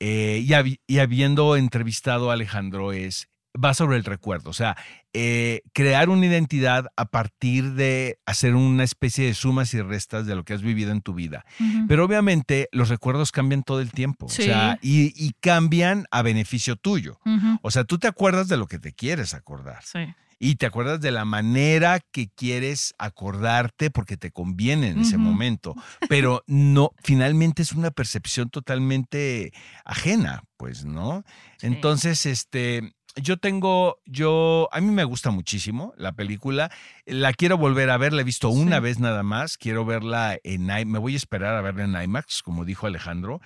eh, 0.00 0.42
y, 0.44 0.48
habi- 0.50 0.80
y 0.86 0.98
habiendo 0.98 1.56
entrevistado 1.56 2.30
a 2.30 2.34
Alejandro, 2.34 2.92
es, 2.92 3.28
va 3.54 3.74
sobre 3.74 3.98
el 3.98 4.04
recuerdo, 4.04 4.48
o 4.48 4.54
sea, 4.54 4.76
eh, 5.12 5.60
crear 5.74 6.08
una 6.08 6.24
identidad 6.24 6.86
a 6.96 7.04
partir 7.04 7.72
de 7.74 8.18
hacer 8.24 8.54
una 8.54 8.82
especie 8.82 9.26
de 9.26 9.34
sumas 9.34 9.74
y 9.74 9.82
restas 9.82 10.24
de 10.26 10.34
lo 10.34 10.42
que 10.42 10.54
has 10.54 10.62
vivido 10.62 10.90
en 10.90 11.02
tu 11.02 11.12
vida. 11.12 11.44
Pero 11.86 12.06
obviamente 12.06 12.68
los 12.72 12.88
recuerdos 12.88 13.30
cambian 13.30 13.62
todo 13.62 13.80
el 13.82 13.92
tiempo, 13.92 14.28
Sí. 14.30 14.42
o 14.42 14.44
sea, 14.46 14.78
y, 14.80 15.12
y 15.22 15.32
cambian 15.40 16.06
a 16.10 16.22
beneficio 16.22 16.76
tuyo. 16.76 17.20
O 17.60 17.70
sea, 17.70 17.84
tú 17.84 17.98
te 17.98 18.08
acuerdas 18.08 18.48
de 18.48 18.56
lo 18.56 18.66
que 18.66 18.78
te 18.78 18.92
quieres 18.94 19.34
acordar 19.34 19.82
Sí. 19.84 19.98
Y 20.44 20.56
te 20.56 20.66
acuerdas 20.66 21.00
de 21.00 21.12
la 21.12 21.24
manera 21.24 22.00
que 22.10 22.28
quieres 22.28 22.94
acordarte 22.98 23.92
porque 23.92 24.16
te 24.16 24.32
conviene 24.32 24.88
en 24.88 25.02
ese 25.02 25.16
momento, 25.16 25.76
pero 26.08 26.42
no, 26.48 26.90
finalmente 27.04 27.62
es 27.62 27.70
una 27.72 27.92
percepción 27.92 28.50
totalmente 28.50 29.52
ajena, 29.84 30.42
pues, 30.56 30.84
¿no? 30.84 31.22
Sí. 31.58 31.68
Entonces, 31.68 32.26
este, 32.26 32.92
yo 33.14 33.36
tengo, 33.36 33.98
yo, 34.04 34.68
a 34.72 34.80
mí 34.80 34.90
me 34.90 35.04
gusta 35.04 35.30
muchísimo 35.30 35.92
la 35.96 36.10
película, 36.10 36.72
la 37.06 37.32
quiero 37.34 37.56
volver 37.56 37.90
a 37.90 37.96
ver, 37.96 38.12
la 38.12 38.22
he 38.22 38.24
visto 38.24 38.48
una 38.48 38.78
Sí. 38.78 38.82
vez 38.82 38.98
nada 38.98 39.22
más, 39.22 39.56
quiero 39.56 39.84
verla 39.84 40.38
en, 40.42 40.70
I- 40.70 40.86
me 40.86 40.98
voy 40.98 41.14
a 41.14 41.18
esperar 41.18 41.54
a 41.54 41.60
verla 41.60 41.84
en 41.84 42.02
IMAX, 42.02 42.42
como 42.42 42.64
dijo 42.64 42.88
Alejandro, 42.88 43.40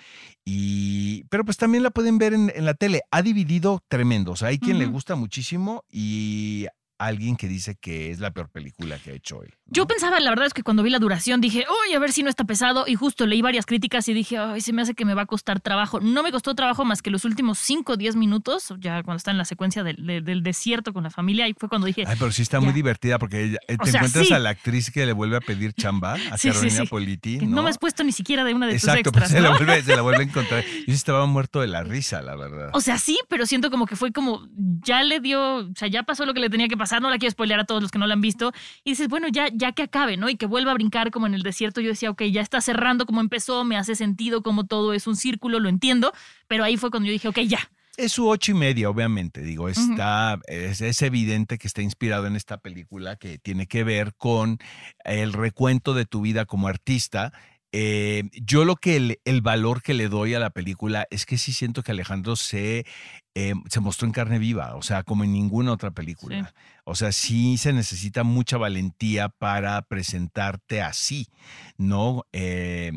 y, 0.46 1.24
pero 1.24 1.44
pues 1.44 1.56
también 1.58 1.82
la 1.82 1.90
pueden 1.90 2.16
ver 2.16 2.32
en, 2.32 2.50
en 2.54 2.64
la 2.64 2.72
tele, 2.72 3.02
ha 3.10 3.20
dividido 3.20 3.82
tremendo, 3.88 4.32
o 4.32 4.36
sea, 4.36 4.48
hay 4.48 4.58
quien 4.58 4.78
le 4.78 4.86
gusta 4.86 5.14
muchísimo 5.16 5.84
y 5.90 6.66
alguien 6.98 7.36
que 7.36 7.48
dice 7.48 7.76
que 7.76 8.10
es 8.10 8.20
la 8.20 8.32
peor 8.32 8.50
película 8.50 8.98
que 8.98 9.10
ha 9.10 9.14
hecho 9.14 9.42
él. 9.42 9.54
¿No? 9.66 9.72
Yo 9.74 9.86
pensaba, 9.86 10.20
la 10.20 10.30
verdad 10.30 10.46
es 10.46 10.54
que 10.54 10.62
cuando 10.62 10.82
vi 10.82 10.90
la 10.90 10.98
duración 10.98 11.40
dije, 11.40 11.64
uy, 11.88 11.94
a 11.94 11.98
ver 11.98 12.12
si 12.12 12.22
no 12.22 12.30
está 12.30 12.44
pesado. 12.44 12.84
Y 12.86 12.94
justo 12.94 13.26
leí 13.26 13.42
varias 13.42 13.66
críticas 13.66 14.08
y 14.08 14.14
dije, 14.14 14.38
ay, 14.38 14.60
se 14.60 14.72
me 14.72 14.82
hace 14.82 14.94
que 14.94 15.04
me 15.04 15.14
va 15.14 15.22
a 15.22 15.26
costar 15.26 15.60
trabajo. 15.60 16.00
No 16.00 16.22
me 16.22 16.30
costó 16.32 16.54
trabajo 16.54 16.84
más 16.84 17.02
que 17.02 17.10
los 17.10 17.24
últimos 17.24 17.58
5 17.58 17.92
o 17.92 17.96
10 17.96 18.16
minutos, 18.16 18.72
ya 18.78 19.02
cuando 19.02 19.16
está 19.18 19.30
en 19.32 19.38
la 19.38 19.44
secuencia 19.44 19.82
del, 19.82 19.96
del- 20.06 20.24
del 20.24 20.42
desierto 20.42 20.92
con 20.92 21.02
la 21.04 21.10
familia. 21.10 21.48
Y 21.48 21.54
fue 21.54 21.68
cuando 21.68 21.86
dije, 21.86 22.04
Ay, 22.06 22.16
pero 22.18 22.30
sí 22.32 22.42
está 22.42 22.58
Ya. 22.58 22.64
muy 22.64 22.72
divertida 22.72 23.18
porque 23.18 23.44
ella- 23.44 23.58
eh, 23.68 23.76
O 23.80 23.84
te 23.84 23.90
sea, 23.90 24.00
encuentras 24.00 24.26
sí. 24.28 24.32
a 24.34 24.38
la 24.38 24.50
actriz 24.50 24.90
que 24.90 25.04
le 25.04 25.12
vuelve 25.12 25.36
a 25.36 25.40
pedir 25.40 25.72
chamba, 25.72 26.14
a 26.30 26.38
Sí, 26.38 26.48
Carolina 26.48 26.82
sí. 26.82 26.86
Politi. 26.86 27.38
no 27.38 27.62
me 27.62 27.70
has 27.70 27.78
puesto 27.78 28.04
ni 28.04 28.12
siquiera 28.12 28.44
de 28.44 28.54
una 28.54 28.66
de 28.66 28.74
Exacto, 28.74 29.10
tus 29.10 29.12
pues 29.12 29.24
extras. 29.24 29.30
se, 29.30 29.40
la 29.40 29.56
vuelve, 29.56 29.82
se 29.82 29.96
la 29.96 30.02
vuelve 30.02 30.20
a 30.20 30.26
encontrar. 30.28 30.64
Yo 30.86 30.94
estaba 30.94 31.26
muerto 31.26 31.60
de 31.60 31.66
la 31.66 31.82
risa, 31.82 32.22
la 32.22 32.36
verdad. 32.36 32.70
O 32.72 32.80
sea, 32.80 32.98
sí, 32.98 33.18
pero 33.28 33.46
siento 33.46 33.70
como 33.70 33.86
que 33.86 33.96
fue 33.96 34.12
como, 34.12 34.46
ya 34.84 35.02
le 35.02 35.20
dio, 35.20 35.56
o 35.56 35.72
sea, 35.74 35.88
ya 35.88 36.02
pasó 36.04 36.24
lo 36.24 36.34
que 36.34 36.40
le 36.40 36.50
tenía 36.50 36.68
que 36.68 36.76
pasar, 36.76 37.02
no 37.02 37.10
la 37.10 37.18
quiero 37.18 37.32
spoilear 37.32 37.60
a 37.60 37.64
todos 37.64 37.82
los 37.82 37.90
que 37.90 37.98
no 37.98 38.06
la 38.06 38.14
han 38.14 38.20
visto. 38.20 38.52
Y 38.84 38.90
dices, 38.90 39.08
bueno, 39.08 39.26
ya, 39.28 39.48
ya 39.56 39.72
que 39.72 39.82
acabe, 39.82 40.16
¿no? 40.16 40.28
Y 40.28 40.36
que 40.36 40.46
vuelva 40.46 40.70
a 40.70 40.74
brincar 40.74 41.10
como 41.10 41.26
en 41.26 41.34
el 41.34 41.42
desierto. 41.42 41.80
Yo 41.80 41.88
decía, 41.88 42.10
ok, 42.10 42.22
ya 42.24 42.40
está 42.40 42.60
cerrando 42.60 43.06
como 43.06 43.20
empezó, 43.20 43.64
me 43.64 43.76
hace 43.76 43.94
sentido 43.94 44.42
como 44.42 44.66
todo 44.66 44.92
es 44.92 45.06
un 45.06 45.16
círculo, 45.16 45.58
lo 45.60 45.68
entiendo. 45.68 46.12
Pero 46.48 46.64
ahí 46.64 46.76
fue 46.76 46.90
cuando 46.90 47.06
yo 47.06 47.12
dije, 47.12 47.28
ok, 47.28 47.40
ya. 47.40 47.70
Es 47.96 48.12
su 48.12 48.28
ocho 48.28 48.52
y 48.52 48.54
media, 48.54 48.90
obviamente. 48.90 49.40
Digo, 49.40 49.70
está, 49.70 50.38
es, 50.46 50.82
es 50.82 51.00
evidente 51.00 51.56
que 51.56 51.66
está 51.66 51.80
inspirado 51.80 52.26
en 52.26 52.36
esta 52.36 52.58
película 52.58 53.16
que 53.16 53.38
tiene 53.38 53.66
que 53.66 53.84
ver 53.84 54.14
con 54.16 54.58
el 55.04 55.32
recuento 55.32 55.94
de 55.94 56.04
tu 56.04 56.20
vida 56.20 56.44
como 56.44 56.68
artista. 56.68 57.32
Eh, 57.72 58.24
yo 58.32 58.64
lo 58.64 58.76
que 58.76 58.96
el, 58.96 59.20
el 59.24 59.42
valor 59.42 59.82
que 59.82 59.94
le 59.94 60.08
doy 60.08 60.34
a 60.34 60.38
la 60.38 60.50
película 60.50 61.06
es 61.10 61.26
que 61.26 61.36
sí 61.36 61.52
siento 61.52 61.82
que 61.82 61.92
Alejandro 61.92 62.36
se, 62.36 62.86
eh, 63.34 63.54
se 63.68 63.80
mostró 63.80 64.06
en 64.06 64.12
carne 64.12 64.38
viva, 64.38 64.76
o 64.76 64.82
sea, 64.82 65.02
como 65.02 65.24
en 65.24 65.32
ninguna 65.32 65.72
otra 65.72 65.90
película. 65.90 66.54
O 66.84 66.94
sea, 66.94 67.12
sí 67.12 67.58
se 67.58 67.72
necesita 67.72 68.24
mucha 68.24 68.56
valentía 68.56 69.28
para 69.28 69.82
presentarte 69.82 70.80
así, 70.80 71.28
¿no? 71.76 72.24
Eh, 72.32 72.92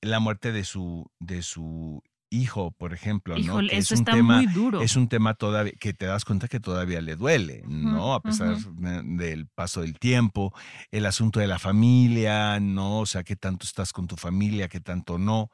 la 0.00 0.18
muerte 0.18 0.52
de 0.52 0.64
su, 0.64 1.10
de 1.20 1.42
su 1.42 2.02
hijo, 2.34 2.72
por 2.72 2.92
ejemplo, 2.92 3.34
¿no? 3.34 3.40
Híjole, 3.40 3.70
Que 3.70 3.78
eso 3.78 3.94
es 3.94 4.00
un 4.00 4.04
está 4.04 4.12
tema, 4.12 4.36
muy 4.36 4.46
duro. 4.46 4.80
Es 4.80 4.96
un 4.96 5.08
tema 5.08 5.34
todavía 5.34 5.72
que 5.78 5.92
te 5.94 6.06
das 6.06 6.24
cuenta 6.24 6.48
que 6.48 6.60
todavía 6.60 7.00
le 7.00 7.16
duele, 7.16 7.62
¿no? 7.66 8.14
A 8.14 8.20
pesar 8.20 8.56
del 8.56 9.46
paso 9.48 9.80
del 9.82 9.98
tiempo, 9.98 10.52
el 10.90 11.06
asunto 11.06 11.40
de 11.40 11.46
la 11.46 11.58
familia, 11.58 12.60
¿no? 12.60 13.00
O 13.00 13.06
sea, 13.06 13.22
qué 13.22 13.36
tanto 13.36 13.64
estás 13.64 13.92
con 13.92 14.06
tu 14.06 14.16
familia, 14.16 14.68
qué 14.68 14.80
tanto 14.80 15.18
no. 15.18 15.50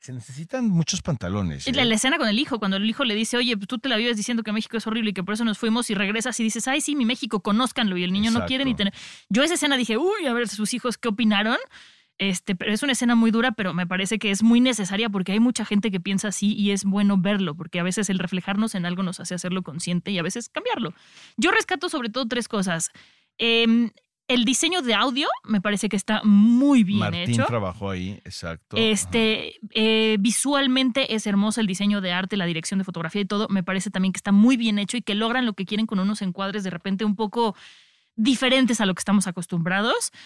Se 0.00 0.14
necesitan 0.14 0.66
muchos 0.66 1.02
pantalones. 1.02 1.70
La, 1.70 1.82
¿eh? 1.82 1.84
la 1.84 1.94
escena 1.94 2.16
con 2.16 2.26
el 2.26 2.38
hijo, 2.38 2.58
cuando 2.58 2.78
el 2.78 2.88
hijo 2.88 3.04
le 3.04 3.14
dice, 3.14 3.36
oye, 3.36 3.54
pues 3.58 3.68
tú 3.68 3.78
te 3.78 3.90
la 3.90 3.98
vives 3.98 4.16
diciendo 4.16 4.42
que 4.42 4.50
México 4.50 4.78
es 4.78 4.86
horrible 4.86 5.10
y 5.10 5.12
que 5.12 5.22
por 5.22 5.34
eso 5.34 5.44
nos 5.44 5.58
fuimos 5.58 5.90
y 5.90 5.94
regresas 5.94 6.40
y 6.40 6.42
dices, 6.42 6.66
ay, 6.68 6.80
sí, 6.80 6.96
mi 6.96 7.04
México, 7.04 7.40
conózcanlo 7.40 7.98
y 7.98 8.04
el 8.04 8.12
niño 8.12 8.30
no 8.30 8.46
quiere 8.46 8.64
ni 8.64 8.74
tener. 8.74 8.94
Yo 9.28 9.42
esa 9.42 9.54
escena 9.54 9.76
dije, 9.76 9.98
uy, 9.98 10.26
a 10.26 10.32
ver 10.32 10.48
sus 10.48 10.72
hijos 10.72 10.96
qué 10.96 11.08
opinaron. 11.08 11.58
Este, 12.20 12.54
pero 12.54 12.70
es 12.70 12.82
una 12.82 12.92
escena 12.92 13.14
muy 13.14 13.30
dura, 13.30 13.52
pero 13.52 13.72
me 13.72 13.86
parece 13.86 14.18
que 14.18 14.30
es 14.30 14.42
muy 14.42 14.60
necesaria 14.60 15.08
porque 15.08 15.32
hay 15.32 15.40
mucha 15.40 15.64
gente 15.64 15.90
que 15.90 16.00
piensa 16.00 16.28
así 16.28 16.52
y 16.52 16.70
es 16.70 16.84
bueno 16.84 17.16
verlo, 17.16 17.54
porque 17.54 17.80
a 17.80 17.82
veces 17.82 18.10
el 18.10 18.18
reflejarnos 18.18 18.74
en 18.74 18.84
algo 18.84 19.02
nos 19.02 19.20
hace 19.20 19.34
hacerlo 19.34 19.62
consciente 19.62 20.10
y 20.10 20.18
a 20.18 20.22
veces 20.22 20.50
cambiarlo. 20.50 20.92
Yo 21.38 21.50
rescato 21.50 21.88
sobre 21.88 22.10
todo 22.10 22.28
tres 22.28 22.46
cosas. 22.46 22.90
Em, 23.38 23.90
el 24.28 24.44
diseño 24.44 24.82
de 24.82 24.92
audio 24.92 25.28
me 25.44 25.62
parece 25.62 25.88
que 25.88 25.96
está 25.96 26.20
muy 26.22 26.84
bien 26.84 26.98
Martín 26.98 27.22
hecho. 27.22 27.46
trabajó 27.46 27.88
ahí, 27.88 28.20
exacto. 28.26 28.76
Este, 28.76 29.54
eh, 29.70 30.18
visualmente 30.20 31.14
es 31.14 31.26
hermoso 31.26 31.62
el 31.62 31.66
diseño 31.66 32.02
de 32.02 32.12
arte, 32.12 32.36
la 32.36 32.44
dirección 32.44 32.76
de 32.76 32.84
fotografía 32.84 33.22
y 33.22 33.24
todo. 33.24 33.48
Me 33.48 33.62
parece 33.62 33.88
también 33.88 34.12
que 34.12 34.18
está 34.18 34.30
muy 34.30 34.58
bien 34.58 34.78
hecho 34.78 34.98
y 34.98 35.02
que 35.02 35.14
logran 35.14 35.46
lo 35.46 35.54
que 35.54 35.64
quieren 35.64 35.86
con 35.86 35.98
unos 35.98 36.20
encuadres 36.20 36.64
de 36.64 36.70
repente 36.70 37.06
un 37.06 37.16
poco 37.16 37.56
diferentes 38.22 38.80
a 38.80 38.86
lo 38.86 38.94
que 38.94 39.00
estamos 39.00 39.26
acostumbrados. 39.26 40.12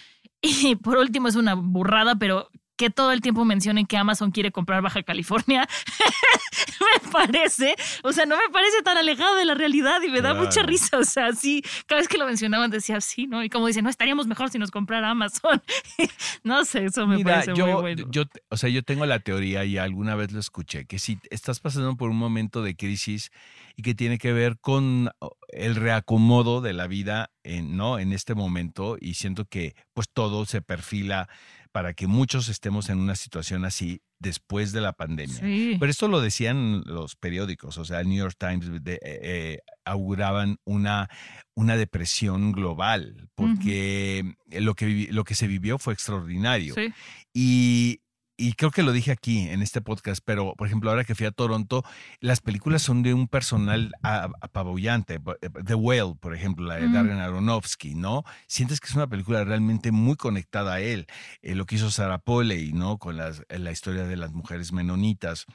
Y 0.47 0.77
por 0.77 0.99
último 0.99 1.27
es 1.29 1.37
una 1.37 1.55
burrada, 1.55 2.17
pero 2.17 2.51
que 2.77 2.91
todo 2.91 3.13
el 3.13 3.23
tiempo 3.23 3.45
mencionen 3.47 3.87
que 3.87 3.97
Amazon 3.97 4.31
quiere 4.31 4.51
comprar 4.51 4.83
Baja 4.83 5.03
California, 5.03 5.67
me 7.03 7.11
parece, 7.11 7.75
o 8.03 8.13
sea, 8.13 8.27
no 8.27 8.37
me 8.37 8.53
parece 8.53 8.83
tan 8.83 8.99
alejado 8.99 9.37
de 9.37 9.45
la 9.45 9.55
realidad 9.55 10.03
y 10.03 10.11
me 10.11 10.21
da 10.21 10.35
mucha 10.35 10.63
risa, 10.63 10.99
o 10.99 11.05
sea, 11.05 11.33
sí, 11.33 11.63
cada 11.87 12.01
vez 12.01 12.09
que 12.09 12.19
lo 12.19 12.27
mencionaban 12.27 12.71
decía, 12.71 13.01
sí, 13.01 13.27
¿no? 13.27 13.45
Y 13.45 13.49
como 13.49 13.67
dicen, 13.69 13.85
no, 13.85 13.91
estaríamos 13.91 14.27
mejor 14.27 14.51
si 14.51 14.59
nos 14.59 14.71
comprara 14.71 15.11
Amazon. 15.11 15.63
no 16.45 16.65
sé, 16.65 16.87
eso 16.87 17.07
me 17.07 17.17
Mira, 17.17 17.35
parece 17.35 17.55
yo, 17.55 17.67
muy 17.67 17.81
bueno. 17.81 18.07
yo, 18.11 18.25
o 18.51 18.57
sea, 18.57 18.69
yo 18.69 18.83
tengo 18.83 19.07
la 19.07 19.21
teoría 19.21 19.65
y 19.65 19.79
alguna 19.79 20.15
vez 20.15 20.33
lo 20.33 20.41
escuché, 20.41 20.85
que 20.85 20.99
si 20.99 21.19
estás 21.31 21.61
pasando 21.61 21.97
por 21.97 22.11
un 22.11 22.17
momento 22.17 22.63
de 22.63 22.77
crisis 22.77 23.31
y 23.77 23.83
que 23.83 23.95
tiene 23.95 24.19
que 24.19 24.33
ver 24.33 24.59
con 24.61 25.11
el 25.49 25.75
reacomodo 25.77 26.61
de 26.61 26.73
la 26.73 26.87
vida, 26.87 27.31
en, 27.43 27.77
¿no? 27.77 27.99
En 27.99 28.13
este 28.13 28.35
momento 28.35 28.97
y 29.01 29.15
siento 29.15 29.45
que 29.47 29.75
pues 29.93 30.09
todo 30.13 30.45
se 30.47 30.63
perfila 30.63 31.29
para 31.73 31.93
que 31.93 32.07
muchos 32.07 32.49
estemos 32.49 32.89
en 32.89 32.99
una 32.99 33.17
situación 33.17 33.65
así 33.65 34.01
después 34.21 34.71
de 34.73 34.81
la 34.81 34.93
pandemia. 34.93 35.41
Sí. 35.41 35.77
Pero 35.81 35.91
esto 35.91 36.07
lo 36.07 36.21
decían 36.21 36.83
los 36.87 37.17
periódicos, 37.17 37.77
o 37.79 37.85
sea, 37.85 38.01
el 38.01 38.09
New 38.09 38.19
York 38.19 38.37
Times 38.39 38.71
de- 38.85 38.95
eh, 38.95 39.01
eh, 39.05 39.59
auguraban 39.85 40.57
una, 40.65 41.11
una 41.57 41.77
depresión 41.77 42.53
global, 42.53 43.29
porque 43.35 44.35
lo, 44.51 44.75
que 44.75 45.09
lo 45.11 45.25
que 45.25 45.35
se 45.35 45.49
vivió 45.49 45.79
fue 45.79 45.95
extraordinario. 45.95 46.75
Sí. 46.75 46.93
Y, 47.35 48.01
y 48.37 48.55
creo 48.55 48.71
que 48.71 48.83
lo 48.83 48.93
dije 48.93 49.13
aquí 49.13 49.49
en 49.49 49.63
este 49.63 49.81
podcast, 49.81 50.21
pero 50.25 50.55
por 50.57 50.67
ejemplo, 50.67 50.91
ahora 50.91 51.05
que 51.05 51.15
fui 51.15 51.27
a 51.27 51.31
Toronto, 51.31 51.85
las 52.21 52.41
películas 52.41 52.83
son 52.83 53.03
de 53.03 53.15
un 53.15 53.29
personal 53.29 53.93
apabullante. 54.03 55.15
Eh, 55.41 55.49
The 55.65 55.75
Whale, 55.75 56.15
por 56.21 56.35
ejemplo, 56.35 56.67
la 56.67 56.77
de 56.77 56.89
Mm. 56.89 56.93
Darren 56.93 57.19
Aronofsky, 57.19 57.95
¿no? 57.95 58.25
Sientes 58.47 58.81
que 58.81 58.89
es 58.89 58.95
una 58.95 59.07
película 59.07 59.45
realmente 59.45 59.93
muy 59.93 60.17
conectada 60.17 60.75
a 60.75 60.81
él. 60.81 61.07
Eh, 61.43 61.55
lo 61.55 61.67
que 61.67 61.77
hizo 61.77 61.91
Sarah 61.91 62.19
Polley, 62.19 62.73
¿no? 62.73 62.99
Con 62.99 63.17
las- 63.17 63.43
eh, 63.49 63.59
la 63.59 63.71
historia 63.73 64.05
de 64.05 64.17
las 64.17 64.33
mujeres 64.33 64.73
menonitas. 64.73 65.47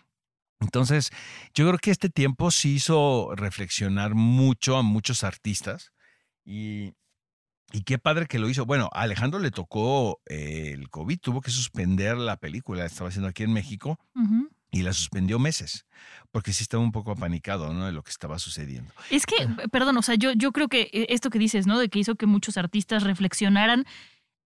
Entonces, 0.61 1.09
yo 1.53 1.65
creo 1.67 1.77
que 1.79 1.91
este 1.91 2.09
tiempo 2.09 2.51
sí 2.51 2.75
hizo 2.75 3.33
reflexionar 3.35 4.13
mucho 4.15 4.77
a 4.77 4.83
muchos 4.83 5.23
artistas 5.23 5.91
y, 6.45 6.93
y 7.71 7.83
qué 7.83 7.97
padre 7.97 8.25
que 8.25 8.39
lo 8.39 8.49
hizo. 8.49 8.65
Bueno, 8.65 8.89
a 8.93 9.01
Alejandro 9.01 9.39
le 9.39 9.51
tocó 9.51 10.21
eh, 10.25 10.71
el 10.73 10.89
COVID, 10.89 11.19
tuvo 11.19 11.41
que 11.41 11.51
suspender 11.51 12.17
la 12.17 12.37
película, 12.37 12.81
la 12.81 12.85
estaba 12.87 13.09
haciendo 13.09 13.27
aquí 13.27 13.43
en 13.43 13.53
México 13.53 13.99
y 14.71 14.81
la 14.83 14.93
suspendió 14.93 15.39
meses, 15.39 15.85
porque 16.31 16.53
sí 16.53 16.63
estaba 16.63 16.83
un 16.83 16.91
poco 16.91 17.11
apanicado, 17.11 17.73
¿no? 17.73 17.85
De 17.85 17.91
lo 17.91 18.03
que 18.03 18.11
estaba 18.11 18.39
sucediendo. 18.39 18.91
Es 19.09 19.25
que, 19.25 19.35
perdón, 19.71 19.97
o 19.97 20.01
sea, 20.01 20.15
yo, 20.15 20.31
yo 20.33 20.51
creo 20.51 20.67
que 20.67 20.89
eh, 20.93 21.07
esto 21.09 21.29
que 21.29 21.39
dices, 21.39 21.67
¿no? 21.67 21.79
De 21.79 21.89
que 21.89 21.99
hizo 21.99 22.15
que 22.15 22.25
muchos 22.25 22.57
artistas 22.57 23.03
reflexionaran. 23.03 23.85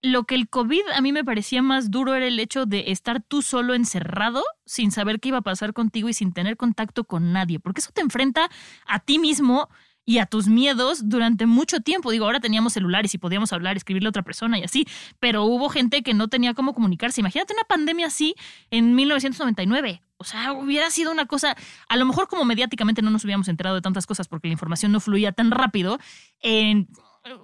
Lo 0.02 0.24
que 0.24 0.34
el 0.34 0.48
COVID 0.48 0.80
a 0.94 1.02
mí 1.02 1.12
me 1.12 1.24
parecía 1.24 1.60
más 1.60 1.90
duro 1.90 2.14
era 2.14 2.26
el 2.26 2.40
hecho 2.40 2.64
de 2.64 2.90
estar 2.90 3.22
tú 3.22 3.42
solo 3.42 3.74
encerrado 3.74 4.42
sin 4.64 4.92
saber 4.92 5.20
qué 5.20 5.28
iba 5.28 5.38
a 5.38 5.42
pasar 5.42 5.74
contigo 5.74 6.08
y 6.08 6.14
sin 6.14 6.32
tener 6.32 6.56
contacto 6.56 7.04
con 7.04 7.32
nadie, 7.34 7.60
porque 7.60 7.80
eso 7.80 7.90
te 7.92 8.00
enfrenta 8.00 8.48
a 8.86 9.00
ti 9.00 9.18
mismo 9.18 9.68
y 10.04 10.18
a 10.18 10.26
tus 10.26 10.48
miedos 10.48 11.08
durante 11.08 11.46
mucho 11.46 11.80
tiempo. 11.80 12.10
Digo, 12.10 12.24
ahora 12.24 12.40
teníamos 12.40 12.72
celulares 12.72 13.14
y 13.14 13.18
podíamos 13.18 13.52
hablar, 13.52 13.76
escribirle 13.76 14.08
a 14.08 14.10
otra 14.10 14.22
persona 14.22 14.58
y 14.58 14.64
así, 14.64 14.86
pero 15.18 15.44
hubo 15.44 15.68
gente 15.68 16.02
que 16.02 16.14
no 16.14 16.28
tenía 16.28 16.54
cómo 16.54 16.74
comunicarse. 16.74 17.20
Imagínate 17.20 17.54
una 17.54 17.64
pandemia 17.64 18.06
así 18.06 18.34
en 18.70 18.94
1999. 18.94 20.02
O 20.16 20.24
sea, 20.24 20.52
hubiera 20.52 20.90
sido 20.90 21.12
una 21.12 21.26
cosa, 21.26 21.56
a 21.88 21.96
lo 21.96 22.04
mejor 22.04 22.28
como 22.28 22.44
mediáticamente 22.44 23.00
no 23.00 23.10
nos 23.10 23.24
hubiéramos 23.24 23.48
enterado 23.48 23.76
de 23.76 23.82
tantas 23.82 24.06
cosas 24.06 24.28
porque 24.28 24.48
la 24.48 24.52
información 24.52 24.92
no 24.92 25.00
fluía 25.00 25.32
tan 25.32 25.50
rápido, 25.50 25.98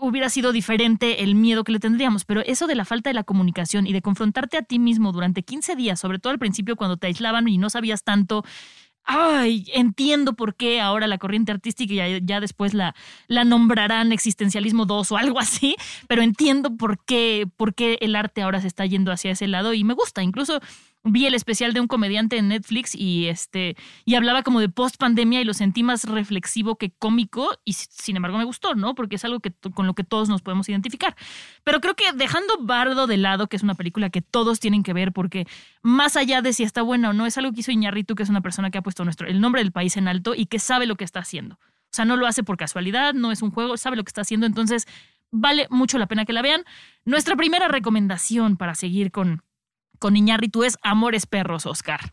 hubiera 0.00 0.28
sido 0.28 0.52
diferente 0.52 1.22
el 1.22 1.34
miedo 1.34 1.64
que 1.64 1.72
le 1.72 1.78
tendríamos, 1.78 2.25
pero 2.25 2.42
eso 2.42 2.66
de 2.66 2.75
la 2.75 2.84
falta 2.84 3.10
de 3.10 3.14
la 3.14 3.25
comunicación 3.25 3.86
y 3.86 3.92
de 3.92 4.02
confrontarte 4.02 4.56
a 4.56 4.62
ti 4.62 4.78
mismo 4.78 5.12
durante 5.12 5.42
15 5.42 5.76
días, 5.76 6.00
sobre 6.00 6.18
todo 6.18 6.32
al 6.32 6.38
principio 6.38 6.76
cuando 6.76 6.96
te 6.96 7.06
aislaban 7.06 7.48
y 7.48 7.58
no 7.58 7.70
sabías 7.70 8.02
tanto, 8.02 8.44
ay, 9.06 9.66
entiendo 9.72 10.34
por 10.34 10.56
qué 10.56 10.80
ahora 10.80 11.06
la 11.06 11.18
corriente 11.18 11.52
artística 11.52 11.94
ya, 11.94 12.18
ya 12.18 12.40
después 12.40 12.75
la, 12.75 12.94
la 13.28 13.44
nombrarán 13.44 14.12
existencialismo 14.12 14.84
2 14.84 15.12
o 15.12 15.16
algo 15.16 15.38
así, 15.38 15.76
pero 16.08 16.22
entiendo 16.22 16.76
por 16.76 16.98
qué, 17.04 17.48
por 17.56 17.75
qué 17.75 17.98
el 18.00 18.16
arte 18.16 18.42
ahora 18.42 18.60
se 18.60 18.66
está 18.66 18.84
yendo 18.84 19.12
hacia 19.12 19.30
ese 19.30 19.46
lado 19.46 19.72
y 19.72 19.84
me 19.84 19.94
gusta. 19.94 20.22
Incluso 20.22 20.60
vi 21.06 21.26
el 21.26 21.34
especial 21.34 21.72
de 21.72 21.80
un 21.80 21.86
comediante 21.86 22.36
en 22.36 22.48
Netflix 22.48 22.94
y 22.94 23.26
este 23.28 23.76
y 24.04 24.16
hablaba 24.16 24.42
como 24.42 24.60
de 24.60 24.68
post 24.68 24.96
pandemia 24.96 25.40
y 25.40 25.44
lo 25.44 25.54
sentí 25.54 25.82
más 25.82 26.04
reflexivo 26.04 26.76
que 26.76 26.90
cómico 26.90 27.58
y 27.64 27.72
sin 27.75 28.16
embargo 28.16 28.38
me 28.38 28.44
gustó, 28.44 28.75
¿no? 28.75 28.94
Porque 28.94 29.16
es 29.16 29.25
algo 29.25 29.40
que 29.40 29.52
con 29.75 29.86
lo 29.86 29.94
que 29.94 30.04
todos 30.04 30.28
nos 30.28 30.42
podemos 30.42 30.68
identificar. 30.68 31.16
Pero 31.64 31.80
creo 31.80 31.94
que 31.94 32.12
dejando 32.14 32.54
Bardo 32.60 33.06
de 33.06 33.16
lado, 33.16 33.46
que 33.48 33.56
es 33.56 33.62
una 33.62 33.75
película 33.75 34.10
que 34.10 34.20
todos 34.20 34.60
tienen 34.60 34.82
que 34.82 34.92
ver 34.92 35.12
porque 35.12 35.46
más 35.82 36.16
allá 36.16 36.42
de 36.42 36.52
si 36.52 36.64
está 36.64 36.82
buena 36.82 37.10
o 37.10 37.12
no, 37.12 37.26
es 37.26 37.38
algo 37.38 37.52
que 37.52 37.60
hizo 37.60 37.70
Iñarritu, 37.70 38.14
que 38.14 38.25
es 38.25 38.28
una 38.28 38.40
persona 38.40 38.70
que 38.70 38.78
ha 38.78 38.82
puesto 38.82 39.04
nuestro 39.04 39.28
el 39.28 39.40
nombre 39.40 39.62
del 39.62 39.72
país 39.72 39.96
en 39.96 40.08
alto 40.08 40.34
y 40.34 40.46
que 40.46 40.58
sabe 40.58 40.86
lo 40.86 40.96
que 40.96 41.04
está 41.04 41.20
haciendo. 41.20 41.54
O 41.54 41.96
sea, 41.96 42.04
no 42.04 42.16
lo 42.16 42.26
hace 42.26 42.42
por 42.42 42.56
casualidad, 42.56 43.14
no 43.14 43.32
es 43.32 43.42
un 43.42 43.50
juego, 43.50 43.76
sabe 43.76 43.96
lo 43.96 44.04
que 44.04 44.10
está 44.10 44.22
haciendo, 44.22 44.46
entonces 44.46 44.86
vale 45.30 45.66
mucho 45.70 45.98
la 45.98 46.06
pena 46.06 46.25
que 46.25 46.32
la 46.32 46.42
vean. 46.42 46.64
Nuestra 47.04 47.36
primera 47.36 47.68
recomendación 47.68 48.56
para 48.56 48.75
seguir 48.75 49.12
con 49.12 49.42
con 49.98 50.16
Iñárritu 50.16 50.64
es 50.64 50.76
Amores 50.82 51.26
Perros, 51.26 51.66
Oscar. 51.66 52.12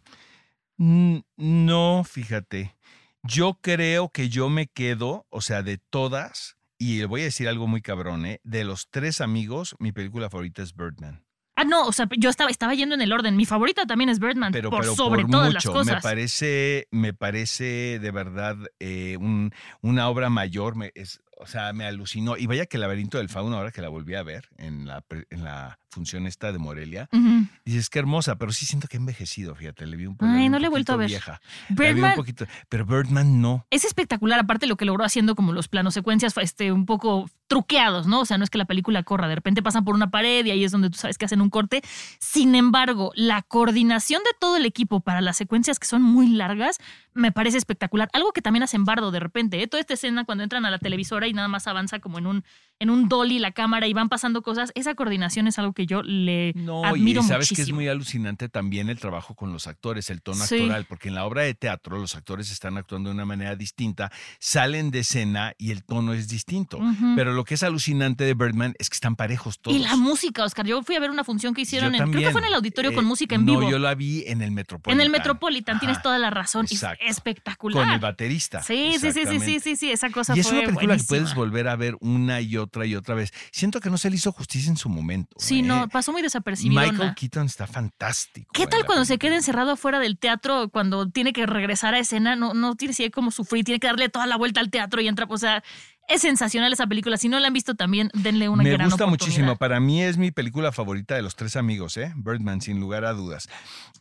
Mm, 0.77 1.17
No, 1.37 2.03
fíjate. 2.03 2.75
Yo 3.23 3.59
creo 3.61 4.09
que 4.09 4.29
yo 4.29 4.49
me 4.49 4.67
quedo, 4.67 5.25
o 5.29 5.41
sea, 5.41 5.63
de 5.63 5.77
todas, 5.77 6.57
y 6.77 6.97
le 6.99 7.05
voy 7.05 7.21
a 7.21 7.25
decir 7.25 7.47
algo 7.47 7.67
muy 7.67 7.81
cabrón, 7.81 8.25
¿eh? 8.25 8.41
De 8.43 8.65
los 8.65 8.89
tres 8.89 9.21
amigos, 9.21 9.75
mi 9.79 9.91
película 9.93 10.29
favorita 10.29 10.61
es 10.61 10.75
Birdman. 10.75 11.23
Ah, 11.55 11.63
no, 11.63 11.85
o 11.85 11.91
sea, 11.93 12.09
yo 12.17 12.29
estaba, 12.31 12.49
estaba 12.49 12.73
yendo 12.73 12.95
en 12.95 13.01
el 13.01 13.13
orden. 13.13 13.37
Mi 13.37 13.45
favorita 13.45 13.85
también 13.85 14.09
es 14.09 14.19
Birdman, 14.19 14.51
Pero, 14.51 14.71
por 14.71 14.81
pero 14.81 14.95
sobre 14.95 15.21
por 15.21 15.31
todas 15.31 15.53
las 15.53 15.65
mucho, 15.65 15.77
cosas. 15.79 15.95
me 15.95 16.01
parece, 16.01 16.87
me 16.91 17.13
parece 17.13 17.99
de 17.99 18.11
verdad 18.11 18.57
eh, 18.79 19.17
un- 19.21 19.53
una 19.81 20.09
obra 20.09 20.29
mayor, 20.31 20.75
me- 20.75 20.91
es, 20.95 21.21
o 21.43 21.47
sea, 21.47 21.71
me 21.73 21.85
alucinó. 21.85 22.37
Y 22.37 22.47
vaya 22.47 22.65
que 22.65 22.77
el 22.77 22.81
laberinto 22.81 23.17
del 23.17 23.29
fauno, 23.29 23.57
ahora 23.57 23.71
que 23.71 23.81
la 23.81 23.89
volví 23.89 24.15
a 24.15 24.23
ver 24.23 24.49
en 24.57 24.85
la, 24.87 25.03
en 25.29 25.43
la 25.43 25.77
función 25.89 26.25
esta 26.25 26.51
de 26.51 26.57
Morelia, 26.57 27.07
Ujú. 27.11 27.45
dices 27.65 27.89
que 27.89 27.99
hermosa, 27.99 28.37
pero 28.37 28.51
sí 28.51 28.65
siento 28.65 28.87
que 28.87 28.97
ha 28.97 28.99
envejecido, 28.99 29.53
fíjate, 29.53 29.85
le 29.85 29.95
vi 29.95 30.07
un, 30.07 30.17
po- 30.17 30.25
Ay, 30.25 30.49
no 30.49 30.57
le 30.57 30.65
he 30.65 30.69
vuelto 30.69 30.93
a 30.93 30.95
ver. 30.95 31.07
Vieja. 31.07 31.39
Vi 31.69 31.85
un 32.01 32.15
poquito, 32.15 32.47
pero 32.67 32.85
Birdman 32.85 33.41
no. 33.41 33.67
es 33.69 33.85
espectacular, 33.85 34.39
aparte 34.39 34.65
lo 34.65 34.75
que 34.75 34.85
logró 34.85 35.03
haciendo 35.05 35.35
como 35.35 35.53
los 35.53 35.67
planos 35.67 35.93
secuencias 35.93 36.35
este, 36.37 36.71
un 36.71 36.87
poco 36.87 37.29
truqueados, 37.47 38.07
¿no? 38.07 38.21
O 38.21 38.25
sea, 38.25 38.39
no 38.39 38.43
es 38.43 38.49
que 38.49 38.57
la 38.57 38.65
película 38.65 39.03
corra, 39.03 39.27
de 39.27 39.35
repente 39.35 39.61
pasan 39.61 39.85
por 39.85 39.93
una 39.93 40.09
pared 40.09 40.43
y 40.45 40.49
ahí 40.49 40.63
es 40.63 40.71
donde 40.71 40.89
tú 40.89 40.97
sabes 40.97 41.19
que 41.19 41.25
hacen 41.25 41.41
un 41.41 41.51
corte. 41.51 41.83
Sin 42.17 42.55
embargo, 42.55 43.11
la 43.15 43.43
coordinación 43.43 44.23
de 44.23 44.31
todo 44.39 44.57
el 44.57 44.65
equipo 44.65 45.01
para 45.01 45.21
las 45.21 45.37
secuencias 45.37 45.77
que 45.77 45.85
son 45.85 46.01
muy 46.01 46.27
largas 46.29 46.79
me 47.13 47.31
parece 47.31 47.59
espectacular. 47.59 48.09
Algo 48.13 48.31
que 48.31 48.41
también 48.41 48.63
hacen 48.63 48.85
Bardo 48.85 49.11
de 49.11 49.19
repente, 49.19 49.61
¿eh? 49.61 49.67
Toda 49.67 49.81
esta 49.81 49.93
escena 49.93 50.25
cuando 50.25 50.43
entran 50.43 50.65
a 50.65 50.71
la 50.71 50.79
televisora 50.79 51.27
y 51.27 51.32
nada 51.33 51.47
más 51.47 51.67
avanza 51.67 51.99
como 51.99 52.17
en 52.19 52.27
un, 52.27 52.43
en 52.79 52.89
un 52.89 53.07
dolly 53.07 53.39
la 53.39 53.51
cámara 53.51 53.87
y 53.87 53.93
van 53.93 54.09
pasando 54.09 54.41
cosas, 54.41 54.71
esa 54.75 54.93
coordinación 54.95 55.47
es 55.47 55.57
algo 55.59 55.73
que 55.73 55.85
yo 55.85 56.01
le 56.03 56.51
No, 56.55 56.83
admiro 56.83 57.21
y 57.21 57.23
sabes 57.23 57.47
que 57.49 57.53
es 57.53 57.59
muchísimo. 57.59 57.75
muy 57.77 57.87
alucinante 57.87 58.49
también 58.49 58.89
el 58.89 58.99
trabajo 58.99 59.35
con 59.35 59.53
los 59.53 59.67
actores, 59.67 60.09
el 60.09 60.21
tono 60.21 60.43
Sí. 60.45 60.55
actoral, 60.55 60.85
porque 60.85 61.07
en 61.09 61.15
la 61.15 61.25
obra 61.25 61.43
de 61.43 61.53
teatro 61.53 61.97
los 61.97 62.15
actores 62.15 62.51
están 62.51 62.77
actuando 62.77 63.09
de 63.09 63.15
una 63.15 63.25
manera 63.25 63.55
distinta, 63.55 64.11
salen 64.39 64.91
de 64.91 64.99
escena 64.99 65.53
y 65.57 65.71
el 65.71 65.83
tono 65.83 66.13
es 66.13 66.27
distinto. 66.27 66.79
Pero 67.15 67.33
lo 67.33 67.43
que 67.45 67.53
es 67.53 67.63
alucinante 67.63 68.23
de 68.23 68.33
Birdman 68.33 68.73
es 68.79 68.89
que 68.89 68.95
están 68.95 69.15
parejos 69.15 69.59
todos. 69.59 69.77
Y 69.77 69.79
la 69.79 69.95
música, 69.95 70.43
Oscar. 70.43 70.65
Yo 70.65 70.83
fui 70.83 70.95
a 70.95 70.99
ver 70.99 71.09
una 71.11 71.23
función 71.23 71.53
que 71.53 71.61
hicieron 71.61 71.95
en. 71.95 72.11
Creo 72.11 72.23
que 72.25 72.31
fue 72.31 72.41
en 72.41 72.47
el 72.47 72.53
auditorio 72.53 72.91
Eh, 72.91 72.95
con 72.95 73.05
música 73.05 73.35
en 73.35 73.45
no, 73.45 73.59
vivo. 73.59 73.71
yo 73.71 73.79
la 73.79 73.95
vi 73.95 74.23
en 74.27 74.41
el 74.41 74.51
Metropolitan. 74.51 74.99
en 74.99 75.01
el 75.05 75.09
Metropolitan, 75.09 75.79
tienes 75.79 76.01
toda 76.01 76.19
la 76.19 76.29
razón. 76.29 76.65
y 76.69 76.73
Es 76.75 76.83
exacto. 76.83 77.05
espectacular. 77.07 77.83
Con 77.85 77.93
el 77.93 77.99
baterista. 77.99 78.61
Sí, 78.61 78.95
sí, 78.99 79.11
sí, 79.11 79.21
sí, 79.39 79.59
sí, 79.59 79.75
sí, 79.75 79.91
esa 79.91 80.09
cosa 80.09 80.35
Y 80.35 80.39
es 80.39 80.47
fue 80.47 80.57
una 80.59 80.65
película 80.67 80.95
que. 80.97 81.03
Puedes 81.19 81.35
volver 81.35 81.67
a 81.67 81.75
ver 81.75 81.95
una 81.99 82.41
y 82.41 82.57
otra 82.57 82.85
y 82.85 82.95
otra 82.95 83.15
vez. 83.15 83.31
Siento 83.51 83.79
que 83.79 83.89
no 83.89 83.97
se 83.97 84.09
le 84.09 84.15
hizo 84.15 84.31
justicia 84.31 84.69
en 84.69 84.77
su 84.77 84.89
momento. 84.89 85.35
Sí, 85.37 85.59
¿eh? 85.59 85.61
no, 85.61 85.87
pasó 85.89 86.11
muy 86.11 86.21
desapercibido. 86.21 86.81
Michael 86.81 87.13
Keaton 87.15 87.45
está 87.45 87.67
fantástico. 87.67 88.49
¿Qué 88.53 88.67
tal 88.67 88.85
cuando 88.85 89.05
se 89.05 89.17
queda 89.17 89.35
encerrado 89.35 89.71
afuera 89.71 89.99
del 89.99 90.17
teatro 90.17 90.69
cuando 90.69 91.09
tiene 91.09 91.33
que 91.33 91.45
regresar 91.45 91.93
a 91.93 91.99
escena? 91.99 92.35
No, 92.35 92.53
no 92.53 92.75
tiene 92.75 92.93
si 92.93 93.09
como 93.11 93.31
sufrir, 93.31 93.63
tiene 93.63 93.79
que 93.79 93.87
darle 93.87 94.09
toda 94.09 94.25
la 94.27 94.37
vuelta 94.37 94.59
al 94.59 94.69
teatro 94.69 95.01
y 95.01 95.07
entra. 95.07 95.25
O 95.29 95.37
sea, 95.37 95.63
es 96.07 96.21
sensacional 96.21 96.71
esa 96.73 96.85
película. 96.87 97.17
Si 97.17 97.29
no 97.29 97.39
la 97.39 97.47
han 97.47 97.53
visto 97.53 97.75
también, 97.75 98.09
denle 98.13 98.49
una 98.49 98.63
Me 98.63 98.71
gran 98.71 98.87
gusta 98.89 99.05
oportunidad. 99.05 99.25
muchísimo. 99.27 99.55
Para 99.57 99.79
mí 99.79 100.01
es 100.03 100.17
mi 100.17 100.31
película 100.31 100.71
favorita 100.71 101.15
de 101.15 101.21
los 101.21 101.35
tres 101.35 101.55
amigos, 101.55 101.97
¿eh? 101.97 102.13
Birdman, 102.15 102.61
sin 102.61 102.79
lugar 102.79 103.05
a 103.05 103.13
dudas. 103.13 103.47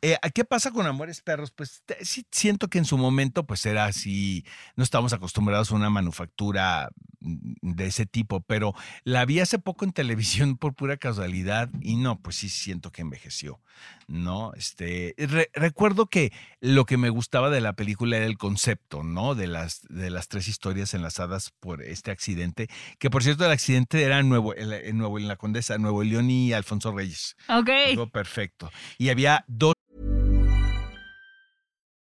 Eh, 0.03 0.17
¿Qué 0.35 0.45
pasa 0.45 0.73
con 0.73 0.87
Amores 0.87 1.21
Perros? 1.21 1.53
Pues 1.53 1.83
sí 2.03 2.27
siento 2.33 2.69
que 2.69 2.79
en 2.79 2.85
su 2.85 2.99
momento 2.99 3.47
pues 3.47 3.65
era 3.67 3.85
así, 3.85 4.45
no 4.77 4.83
estábamos 4.85 5.13
acostumbrados 5.13 5.71
a 5.71 5.77
una 5.77 5.91
manufactura 5.91 6.91
mm, 7.21 7.53
de 7.75 7.87
ese 7.87 8.05
tipo, 8.05 8.41
pero 8.41 8.75
la 9.05 9.25
vi 9.25 9.39
hace 9.41 9.59
poco 9.61 9.85
en 9.85 9.93
televisión 9.93 10.57
por 10.59 10.75
pura 10.75 10.97
casualidad 10.97 11.71
y 11.81 11.97
no, 11.97 12.19
pues 12.21 12.37
sí 12.37 12.49
siento 12.49 12.91
que 12.91 13.03
envejeció, 13.03 13.61
¿no? 14.09 14.53
Este, 14.55 15.15
re- 15.19 15.51
recuerdo 15.55 16.07
que 16.07 16.33
lo 16.61 16.85
que 16.85 16.97
me 16.97 17.09
gustaba 17.11 17.49
de 17.51 17.61
la 17.61 17.75
película 17.75 18.17
era 18.17 18.27
el 18.27 18.39
concepto, 18.39 19.05
¿no? 19.05 19.35
De 19.37 19.47
las, 19.47 19.83
de 19.89 20.11
las 20.11 20.27
tres 20.29 20.49
historias 20.49 20.95
enlazadas 20.95 21.53
por 21.61 21.83
este 21.93 22.11
accidente, 22.11 22.69
que 22.99 23.11
por 23.11 23.23
cierto 23.23 23.45
el 23.45 23.53
accidente 23.53 24.03
era 24.03 24.19
en 24.19 24.29
Nuevo, 24.29 24.55
en, 24.55 24.73
en 24.73 24.99
Nuevo, 24.99 25.19
en 25.19 25.29
la 25.29 25.37
Condesa, 25.37 25.79
Nuevo 25.79 26.03
León 26.03 26.31
y 26.31 26.53
Alfonso 26.53 26.93
Reyes. 26.93 27.37
Ok. 27.49 27.71
Algo 27.91 28.09
perfecto. 28.09 28.71
Y 28.99 29.11
había 29.11 29.45
dos 29.47 29.75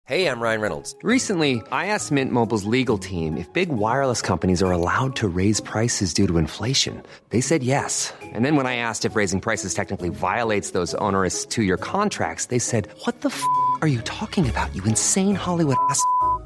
Hey, 0.08 0.26
I'm 0.30 0.40
Ryan 0.40 0.62
Reynolds. 0.62 0.96
Recently, 1.04 1.62
I 1.70 1.88
asked 1.88 2.14
Mint 2.14 2.32
Mobile's 2.32 2.64
legal 2.64 2.98
team 2.98 3.36
if 3.36 3.52
big 3.52 3.68
wireless 3.68 4.22
companies 4.22 4.64
are 4.64 4.72
allowed 4.72 5.18
to 5.18 5.28
raise 5.28 5.60
prices 5.60 6.14
due 6.14 6.26
to 6.28 6.38
inflation. 6.38 7.04
They 7.32 7.42
said 7.42 7.62
yes. 7.62 8.14
And 8.24 8.46
then 8.46 8.56
when 8.56 8.66
I 8.66 8.78
asked 8.78 9.04
if 9.04 9.18
raising 9.18 9.42
prices 9.42 9.74
technically 9.74 10.08
violates 10.08 10.72
those 10.72 10.94
onerous 10.94 11.46
two 11.46 11.64
year 11.64 11.76
contracts, 11.76 12.46
they 12.46 12.58
said, 12.60 12.88
What 13.04 13.20
the 13.20 13.28
f 13.28 13.44
are 13.82 13.90
you 13.90 14.00
talking 14.04 14.48
about, 14.48 14.74
you 14.74 14.82
insane 14.86 15.36
Hollywood 15.36 15.76
ass? 15.90 16.02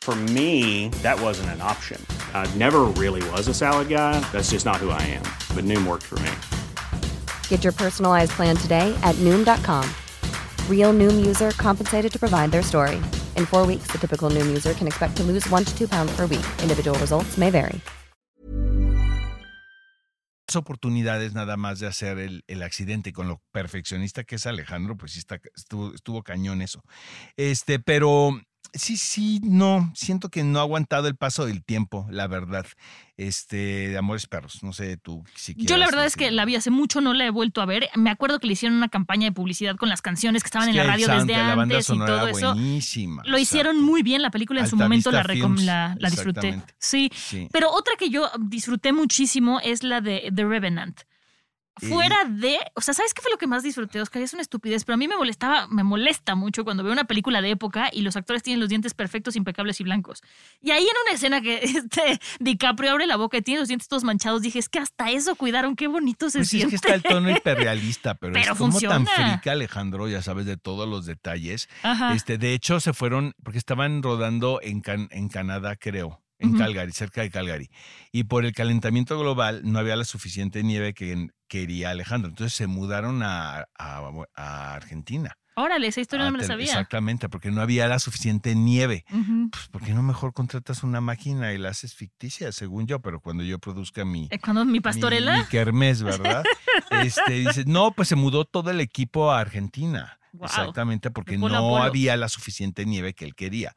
For 0.00 0.14
me, 0.32 0.88
that 1.02 1.20
wasn't 1.20 1.50
an 1.50 1.60
option. 1.60 2.00
I 2.32 2.50
never 2.56 2.86
really 2.96 3.22
was 3.32 3.46
a 3.48 3.54
salad 3.54 3.90
guy. 3.90 4.18
That's 4.32 4.52
just 4.52 4.64
not 4.64 4.76
who 4.76 4.88
I 4.88 5.02
am. 5.02 5.24
But 5.54 5.64
Noom 5.64 5.86
worked 5.86 6.04
for 6.04 6.18
me. 6.20 6.30
Get 7.48 7.64
your 7.64 7.74
personalized 7.74 8.30
plan 8.30 8.56
today 8.56 8.98
at 9.02 9.14
Noom.com. 9.16 9.84
Real 10.70 10.94
Noom 10.94 11.26
user 11.26 11.50
compensated 11.50 12.10
to 12.10 12.18
provide 12.18 12.52
their 12.52 12.62
story. 12.62 12.96
In 13.36 13.44
four 13.44 13.66
weeks, 13.66 13.88
the 13.88 13.98
typical 13.98 14.30
Noom 14.30 14.46
user 14.46 14.72
can 14.72 14.86
expect 14.86 15.18
to 15.18 15.22
lose 15.22 15.46
one 15.50 15.66
to 15.66 15.76
two 15.76 15.88
pounds 15.88 16.10
per 16.16 16.22
week. 16.22 16.46
Individual 16.62 16.98
results 16.98 17.36
may 17.36 17.50
vary. 17.50 17.82
oportunidades 20.56 21.34
nada 21.34 21.56
más 21.56 21.78
de 21.78 21.86
hacer 21.86 22.18
el, 22.18 22.44
el 22.46 22.62
accidente 22.62 23.12
con 23.12 23.28
lo 23.28 23.42
perfeccionista 23.52 24.24
que 24.24 24.36
es 24.36 24.46
Alejandro, 24.46 24.96
pues 24.96 25.12
sí 25.12 25.18
está, 25.18 25.40
estuvo, 25.54 25.94
estuvo 25.94 26.22
cañón 26.22 26.62
eso. 26.62 26.82
Este, 27.36 27.78
pero 27.78 28.40
sí, 28.72 28.96
sí, 28.96 29.40
no, 29.42 29.90
siento 29.94 30.28
que 30.28 30.44
no 30.44 30.58
ha 30.58 30.62
aguantado 30.62 31.08
el 31.08 31.16
paso 31.16 31.46
del 31.46 31.64
tiempo, 31.64 32.06
la 32.10 32.26
verdad. 32.26 32.66
Este, 33.16 33.88
de 33.88 33.98
Amores 33.98 34.28
Perros, 34.28 34.62
no 34.62 34.72
sé 34.72 34.96
tú 34.96 35.24
si 35.34 35.52
Yo 35.56 35.76
la 35.76 35.86
verdad 35.86 36.06
es 36.06 36.14
que 36.14 36.30
la 36.30 36.44
vi 36.44 36.54
hace 36.54 36.70
mucho, 36.70 37.00
no 37.00 37.14
la 37.14 37.26
he 37.26 37.30
vuelto 37.30 37.60
a 37.60 37.66
ver. 37.66 37.90
Me 37.96 38.10
acuerdo 38.10 38.38
que 38.38 38.46
le 38.46 38.52
hicieron 38.52 38.76
una 38.78 38.88
campaña 38.88 39.24
de 39.24 39.32
publicidad 39.32 39.74
con 39.74 39.88
las 39.88 40.02
canciones 40.02 40.44
que 40.44 40.46
estaban 40.46 40.68
Es 40.68 40.76
en 40.76 40.76
la 40.76 40.92
radio 40.92 41.06
sound 41.06 41.26
desde 41.26 41.42
la 41.42 41.52
antes 41.54 41.90
y 41.90 41.98
todo 41.98 42.28
eso. 42.28 42.54
buenísima, 42.54 43.24
Lo 43.26 43.36
hicieron 43.36 43.74
exacto. 43.74 43.90
muy 43.90 44.02
bien, 44.04 44.22
la 44.22 44.30
película 44.30 44.60
en 44.60 44.68
su 44.68 44.76
momento 44.76 45.10
la, 45.10 45.24
Films, 45.24 45.64
la, 45.64 45.96
la 45.98 46.10
disfruté. 46.10 46.62
Sí. 46.78 47.10
Sí. 47.12 47.48
Pero 47.50 47.72
otra 47.72 47.94
que 47.98 48.08
yo 48.08 48.30
disfruté 48.38 48.92
muchísimo 48.92 49.58
es 49.64 49.82
la 49.82 50.00
de 50.00 50.30
The 50.32 50.44
Revenant. 50.44 51.00
Fuera 51.80 52.16
de, 52.28 52.58
o 52.74 52.80
sea, 52.80 52.94
¿sabes 52.94 53.14
qué 53.14 53.22
fue 53.22 53.30
lo 53.30 53.38
que 53.38 53.46
más 53.46 53.62
disfruté, 53.62 54.00
Oscar? 54.00 54.22
Es 54.22 54.32
una 54.32 54.42
estupidez, 54.42 54.84
pero 54.84 54.94
a 54.94 54.96
mí 54.96 55.08
me 55.08 55.16
molestaba, 55.16 55.66
me 55.68 55.82
molesta 55.84 56.34
mucho 56.34 56.64
cuando 56.64 56.82
veo 56.82 56.92
una 56.92 57.04
película 57.04 57.40
de 57.42 57.50
época 57.50 57.88
y 57.92 58.02
los 58.02 58.16
actores 58.16 58.42
tienen 58.42 58.60
los 58.60 58.68
dientes 58.68 58.94
perfectos, 58.94 59.36
impecables 59.36 59.80
y 59.80 59.84
blancos. 59.84 60.22
Y 60.60 60.70
ahí 60.72 60.82
en 60.84 60.96
una 61.06 61.14
escena 61.14 61.40
que 61.40 61.58
este 61.62 62.20
DiCaprio 62.40 62.90
abre 62.92 63.06
la 63.06 63.16
boca 63.16 63.36
y 63.38 63.42
tiene 63.42 63.60
los 63.60 63.68
dientes 63.68 63.88
todos 63.88 64.04
manchados, 64.04 64.42
dije, 64.42 64.58
es 64.58 64.68
que 64.68 64.78
hasta 64.78 65.10
eso 65.10 65.34
cuidaron, 65.36 65.76
qué 65.76 65.86
bonito 65.86 66.30
se 66.30 66.38
Pues 66.38 66.46
es 66.46 66.50
siente. 66.50 66.70
que 66.70 66.76
está 66.76 66.94
el 66.94 67.02
tono 67.02 67.30
hiperrealista, 67.36 68.14
pero, 68.14 68.32
Pero 68.32 68.52
es 68.52 68.58
como 68.58 68.80
tan 68.80 69.06
frica, 69.06 69.52
Alejandro, 69.52 70.08
ya 70.08 70.22
sabes 70.22 70.46
de 70.46 70.56
todos 70.56 70.88
los 70.88 71.06
detalles. 71.06 71.68
Ajá. 71.82 72.14
Este, 72.14 72.38
de 72.38 72.54
hecho, 72.54 72.80
se 72.80 72.92
fueron, 72.92 73.34
porque 73.42 73.58
estaban 73.58 74.02
rodando 74.02 74.60
en, 74.62 74.80
Can- 74.80 75.08
en 75.10 75.28
Canadá, 75.28 75.76
creo, 75.76 76.20
en. 76.38 76.56
Calgary, 76.58 76.92
cerca 76.92 77.22
de 77.22 77.30
Calgary. 77.30 77.70
Y 78.12 78.24
por 78.24 78.44
el 78.44 78.52
calentamiento 78.52 79.18
global 79.18 79.62
no 79.64 79.78
había 79.78 79.96
la 79.96 80.04
suficiente 80.04 80.62
nieve 80.62 80.94
que 80.94 81.28
quería 81.48 81.90
Alejandro. 81.90 82.28
Entonces 82.30 82.54
se 82.56 82.66
mudaron 82.66 83.22
a, 83.22 83.66
a- 83.78 84.10
a 84.34 84.74
Argentina. 84.74 85.36
Órale, 85.56 85.88
esa 85.88 86.00
historia 86.00 86.26
no 86.26 86.30
me 86.32 86.38
la 86.38 86.44
sabía. 86.44 86.66
Exactamente, 86.66 87.28
porque 87.28 87.50
no 87.50 87.60
había 87.60 87.88
la 87.88 87.98
suficiente 87.98 88.54
nieve. 88.54 89.04
Ujú. 89.12 89.50
Pues, 89.50 89.66
¿por 89.66 89.82
qué 89.82 89.92
no 89.92 90.04
mejor 90.04 90.32
contratas 90.32 90.84
una 90.84 91.00
máquina 91.00 91.52
y 91.52 91.58
la 91.58 91.70
haces 91.70 91.94
ficticia, 91.96 92.52
según 92.52 92.86
yo? 92.86 93.00
Pero 93.00 93.18
cuando 93.20 93.42
yo 93.42 93.58
produzca 93.58 94.04
mi, 94.04 94.28
Eh, 94.30 94.38
Cuando 94.38 94.64
mi 94.64 94.74
mi, 94.74 94.80
pastorela. 94.80 95.36
mi 95.38 95.44
kermés, 95.46 96.04
¿verdad? 96.04 96.44
este, 97.02 97.32
dice, 97.32 97.64
no, 97.66 97.90
pues 97.90 98.06
se 98.06 98.14
mudó 98.14 98.44
todo 98.44 98.70
el 98.70 98.80
equipo 98.80 99.32
a 99.32 99.40
Argentina. 99.40 100.20
Guau. 100.32 100.46
Exactamente, 100.48 101.10
porque 101.10 101.36
no 101.38 101.82
había 101.82 102.16
la 102.16 102.28
suficiente 102.28 102.86
nieve 102.86 103.14
que 103.14 103.24
él 103.24 103.34
quería. 103.34 103.74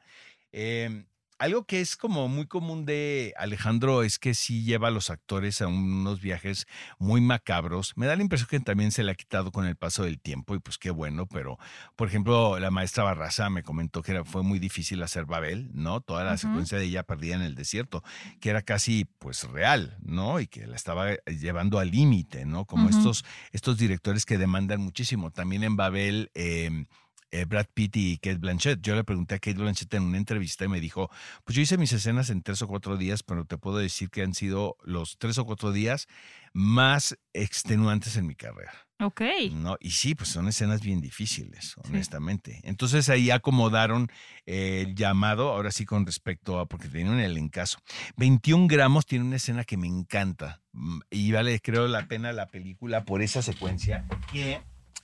Eh, 0.52 1.06
algo 1.41 1.65
que 1.65 1.82
es 1.82 1.97
como 1.97 2.27
muy 2.27 2.45
común 2.45 2.86
de 2.86 3.34
Alejandro 3.36 4.04
es 4.04 4.19
que 4.19 4.36
sí 4.36 4.63
lleva 4.63 4.89
a 4.89 4.91
los 4.91 5.10
actores 5.10 5.60
a 5.63 5.67
unos 5.67 6.21
viajes 6.21 6.67
muy 6.99 7.19
macabros. 7.19 7.93
Me 7.95 8.06
da 8.06 8.15
la 8.15 8.21
impresión 8.21 8.47
que 8.47 8.60
también 8.60 8.91
se 8.91 9.04
le 9.04 9.12
ha 9.12 9.15
quitado 9.15 9.51
con 9.51 9.65
el 9.65 9.75
paso 9.75 10.04
del 10.04 10.19
tiempo 10.19 10.54
y 10.54 10.60
pues 10.60 10.77
qué 10.77 10.91
bueno, 10.91 11.25
pero 11.25 11.58
por 11.95 12.08
ejemplo 12.08 12.60
la 12.60 12.69
maestra 12.69 13.04
Barraza 13.04 13.49
me 13.49 13.63
comentó 13.63 14.04
que 14.04 14.12
era, 14.12 14.23
fue 14.23 14.43
muy 14.43 14.60
difícil 14.60 15.01
hacer 15.01 15.25
Babel, 15.25 15.71
¿no? 15.73 15.99
Toda 16.01 16.23
la 16.23 16.38
secuencia 16.38 16.77
de 16.77 16.86
ella 16.86 17.01
perdida 17.01 17.38
en 17.38 17.41
el 17.41 17.56
desierto, 17.56 18.04
que 18.39 18.51
era 18.51 18.62
casi 18.62 19.06
pues 19.06 19.43
real, 19.45 19.97
¿no? 20.04 20.39
Y 20.39 20.45
que 20.45 20.67
la 20.67 20.75
estaba 20.75 21.12
eh, 21.12 21.21
llevando 21.39 21.80
al 21.80 21.89
límite, 21.89 22.45
¿no? 22.45 22.65
Como 22.65 22.88
estos, 22.88 23.25
estos 23.51 23.80
directores 23.80 24.27
que 24.27 24.38
demandan 24.38 24.80
muchísimo. 24.80 25.32
También 25.32 25.63
en 25.63 25.75
Babel... 25.75 26.30
eh, 26.36 26.86
eh, 27.32 27.46
Brad 27.46 27.67
Pitt 27.74 27.96
y 27.98 28.17
Kate 28.17 28.38
Blanchett. 28.38 28.82
Yo 28.82 28.96
le 28.96 29.04
pregunté 29.04 29.36
a 29.36 29.39
Kate 29.39 29.58
Blanchett 29.58 29.94
en 29.94 30.04
una 30.04 30.17
entrevista 30.17 30.65
y 30.65 30.67
me 30.67 30.80
dijo, 30.80 31.10
pues 31.44 31.56
yo 31.56 31.62
hice 31.62 31.78
mis 31.78 31.94
escenas 31.94 32.30
en 32.30 32.41
tres 32.44 32.62
o 32.62 32.67
cuatro 32.67 32.98
días, 32.98 33.24
pero 33.24 33.46
te 33.46 33.58
puedo 33.58 33.78
decir 33.78 34.10
que 34.10 34.22
han 34.22 34.34
sido 34.34 34.78
los 34.84 35.17
tres 35.17 35.38
o 35.38 35.46
cuatro 35.46 35.72
días 35.72 36.08
más 36.54 37.17
extenuantes 37.34 38.17
en 38.17 38.28
mi 38.28 38.36
carrera. 38.36 38.74
Ok. 39.00 39.22
¿no? 39.54 39.78
Y 39.80 39.91
sí, 39.91 40.13
pues 40.13 40.30
son 40.30 40.48
escenas 40.48 40.82
bien 40.82 41.02
difíciles, 41.02 41.76
honestamente. 41.86 42.60
Entonces 42.63 43.10
ahí 43.10 43.32
acomodaron 43.32 44.12
el 44.46 44.94
llamado, 44.94 45.50
ahora 45.50 45.72
sí 45.72 45.86
con 45.86 46.06
respecto 46.06 46.60
a, 46.60 46.67
porque 46.67 46.88
tenían 46.88 47.20
el 47.20 47.38
encaso. 47.38 47.80
21 48.17 48.67
gramos 48.67 49.06
tiene 49.08 49.26
una 49.26 49.38
escena 49.38 49.63
que 49.63 49.78
me 49.78 49.88
encanta 49.88 50.62
mm, 50.74 51.00
y 51.10 51.32
vale, 51.32 51.60
creo, 51.62 51.88
la 51.88 52.08
pena 52.08 52.32
la 52.32 52.48
película 52.48 53.04
por 53.04 53.24
esa 53.24 53.41
secuencia 53.41 54.06
que 54.32 54.62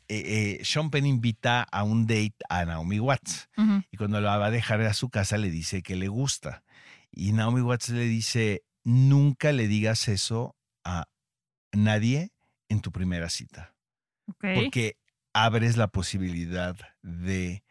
eh, 0.09 0.59
eh, 0.59 0.63
Sean 0.63 0.89
Penn 0.89 1.05
invita 1.05 1.63
a 1.63 1.83
un 1.83 2.07
date 2.07 2.35
a 2.49 2.65
Naomi 2.65 2.99
Watts 2.99 3.49
y 3.91 3.97
cuando 3.97 4.21
la 4.21 4.37
va 4.37 4.47
a 4.47 4.51
dejar 4.51 4.81
a 4.81 4.93
su 4.93 5.09
casa 5.09 5.37
le 5.37 5.49
dice 5.49 5.81
que 5.81 5.95
le 5.95 6.07
gusta. 6.07 6.63
Y 7.11 7.31
Naomi 7.33 7.61
Watts 7.61 7.89
le 7.89 8.05
dice, 8.05 8.63
nunca 8.83 9.51
le 9.51 9.67
digas 9.67 10.07
eso 10.07 10.55
a 10.83 11.07
nadie 11.73 12.31
en 12.69 12.81
tu 12.81 12.91
primera 12.91 13.29
cita 13.29 13.75
porque 14.39 14.97
abres 15.33 15.77
la 15.77 15.87
posibilidad 15.87 16.75
de 17.01 17.63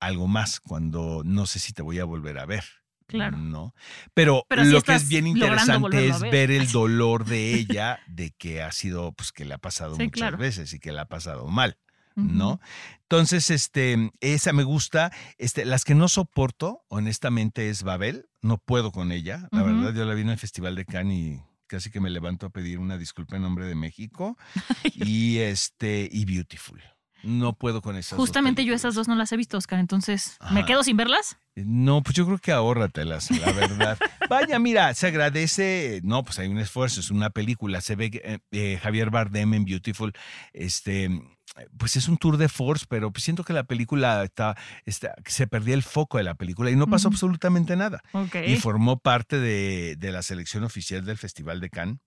algo 0.00 0.26
más 0.26 0.60
cuando 0.60 1.22
no 1.24 1.46
sé 1.46 1.58
si 1.58 1.72
te 1.72 1.82
voy 1.82 1.98
a 1.98 2.04
volver 2.04 2.38
a 2.38 2.46
ver. 2.46 2.64
Claro. 3.08 3.38
¿no? 3.38 3.74
Pero, 4.12 4.44
lo 4.50 4.82
que 4.82 4.94
es 4.94 5.08
bien 5.08 5.26
interesante 5.26 6.08
es 6.08 6.20
ver. 6.20 6.30
ver 6.30 6.50
el 6.50 6.70
dolor 6.70 7.24
de 7.24 7.54
ella, 7.54 7.98
de 8.06 8.30
que 8.30 8.62
ha 8.62 8.70
sido, 8.70 9.12
pues 9.12 9.32
que 9.32 9.44
le 9.46 9.54
ha 9.54 9.58
pasado 9.58 9.96
Sí, 9.96 10.04
muchas 10.04 10.18
claro. 10.18 10.36
veces 10.36 10.72
y 10.74 10.78
que 10.78 10.92
le 10.92 11.00
ha 11.00 11.06
pasado 11.06 11.46
mal. 11.48 11.78
¿no? 12.14 12.60
Entonces, 13.02 13.48
este, 13.50 14.10
esa 14.20 14.52
me 14.52 14.64
gusta. 14.64 15.12
Este, 15.38 15.64
las 15.64 15.84
que 15.84 15.94
no 15.94 16.08
soporto, 16.08 16.84
honestamente, 16.88 17.70
es 17.70 17.84
Babel. 17.84 18.28
No 18.42 18.58
puedo 18.58 18.90
con 18.90 19.12
ella. 19.12 19.48
La 19.52 19.62
verdad, 19.62 19.94
yo 19.94 20.04
la 20.04 20.14
vi 20.14 20.22
en 20.22 20.30
el 20.30 20.38
Festival 20.38 20.74
de 20.74 20.84
Cannes 20.84 21.16
y 21.16 21.40
casi 21.68 21.90
que 21.90 22.00
me 22.00 22.10
levanto 22.10 22.46
a 22.46 22.50
pedir 22.50 22.80
una 22.80 22.98
disculpa 22.98 23.36
en 23.36 23.42
nombre 23.42 23.66
de 23.66 23.76
México. 23.76 24.36
y 24.94 25.38
este, 25.38 26.08
y 26.10 26.24
Beautiful. 26.24 26.82
No 27.22 27.52
puedo 27.52 27.82
con 27.82 27.96
esas. 27.96 28.16
dos 28.16 28.26
Justamente 28.26 28.64
yo 28.64 28.74
esas 28.74 28.94
dos 28.94 29.08
no 29.08 29.14
las 29.16 29.32
he 29.32 29.36
visto, 29.36 29.56
Oscar, 29.58 29.78
entonces, 29.78 30.36
¿me 30.52 30.64
quedo 30.64 30.82
sin 30.84 30.96
verlas? 30.96 31.36
No, 31.56 32.02
pues 32.02 32.14
yo 32.14 32.24
creo 32.24 32.38
que 32.38 32.52
ahórratelas, 32.52 33.30
la 33.32 33.52
verdad. 33.52 33.98
Vaya, 34.30 34.58
mira, 34.60 34.94
se 34.94 35.08
agradece. 35.08 36.00
No, 36.04 36.22
pues 36.22 36.38
hay 36.38 36.48
un 36.48 36.58
esfuerzo, 36.58 37.00
es 37.00 37.10
una 37.10 37.30
película. 37.30 37.80
Se 37.80 37.96
ve 37.96 38.10
que 38.12 38.18
eh, 38.24 38.38
eh, 38.52 38.78
Javier 38.80 39.10
Bardem 39.10 39.52
en 39.54 39.64
Beautiful, 39.64 40.12
este, 40.52 41.10
pues 41.76 41.96
es 41.96 42.08
un 42.08 42.16
tour 42.16 42.36
de 42.36 42.48
force, 42.48 42.86
pero 42.88 43.10
pues 43.10 43.24
siento 43.24 43.42
que 43.42 43.52
la 43.52 43.64
película 43.64 44.22
está, 44.22 44.56
está- 44.84 45.14
se 45.26 45.46
perdía 45.48 45.74
el 45.74 45.82
foco 45.82 46.18
de 46.18 46.24
la 46.24 46.34
película 46.34 46.70
y 46.70 46.76
no 46.76 46.86
pasó 46.86 47.08
absolutamente 47.08 47.74
nada. 47.74 48.02
Ok. 48.12 48.36
Y 48.46 48.56
formó 48.56 48.98
parte 49.00 49.38
de, 49.40 49.96
de 49.98 50.12
la 50.12 50.22
selección 50.22 50.62
oficial 50.62 51.04
del 51.04 51.18
Festival 51.18 51.58
de 51.60 51.70
Cannes. 51.70 51.98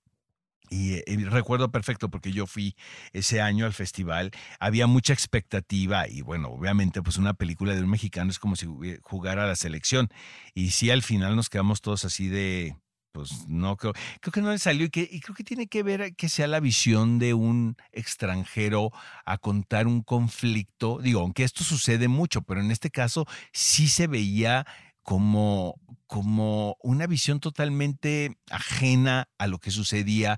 Y, 0.72 0.94
eh, 0.94 1.04
y 1.06 1.18
recuerdo 1.26 1.70
perfecto 1.70 2.10
porque 2.10 2.32
yo 2.32 2.48
fui 2.48 2.76
ese 3.12 3.42
año 3.42 3.66
al 3.66 3.74
festival, 3.74 4.32
había 4.60 4.88
mucha 4.88 5.12
expectativa 5.12 6.08
y 6.08 6.22
bueno, 6.22 6.48
obviamente 6.48 7.02
pues 7.02 7.18
una 7.18 7.34
película 7.34 7.76
de 7.76 7.82
un 7.84 7.90
mexicano 7.90 8.32
es 8.32 8.40
como 8.40 8.56
si 8.56 8.68
jugara 9.02 9.44
a 9.44 9.48
la 9.48 9.58
selección. 9.58 10.10
Y 10.56 10.72
sí, 10.72 10.90
al 10.90 11.04
final 11.04 11.36
nos 11.36 11.50
quedamos 11.50 11.82
todos 11.82 12.06
así 12.06 12.30
de, 12.30 12.78
pues 13.12 13.48
no 13.50 13.76
creo, 13.76 13.92
creo 14.22 14.32
que 14.32 14.42
no 14.42 14.52
le 14.52 14.60
salió 14.60 14.86
y, 14.86 14.90
que, 14.90 15.08
y 15.12 15.20
creo 15.20 15.36
que 15.36 15.44
tiene 15.44 15.68
que 15.68 15.84
ver 15.84 16.16
que 16.16 16.30
sea 16.30 16.48
la 16.48 16.62
visión 16.62 17.20
de 17.20 17.34
un 17.34 17.76
extranjero 17.92 18.92
a 19.26 19.38
contar 19.38 19.88
un 19.88 20.02
conflicto. 20.02 21.00
Digo, 21.02 21.20
aunque 21.20 21.44
esto 21.44 21.66
sucede 21.66 22.08
mucho, 22.08 22.44
pero 22.44 22.62
en 22.62 22.72
este 22.72 22.90
caso 22.90 23.26
sí 23.52 23.90
se 23.90 24.08
veía 24.08 24.66
como, 25.04 25.76
como 26.08 26.78
una 26.82 27.08
visión 27.08 27.40
totalmente 27.40 28.38
ajena 28.50 29.28
a 29.38 29.48
lo 29.48 29.60
que 29.60 29.72
sucedía 29.72 30.38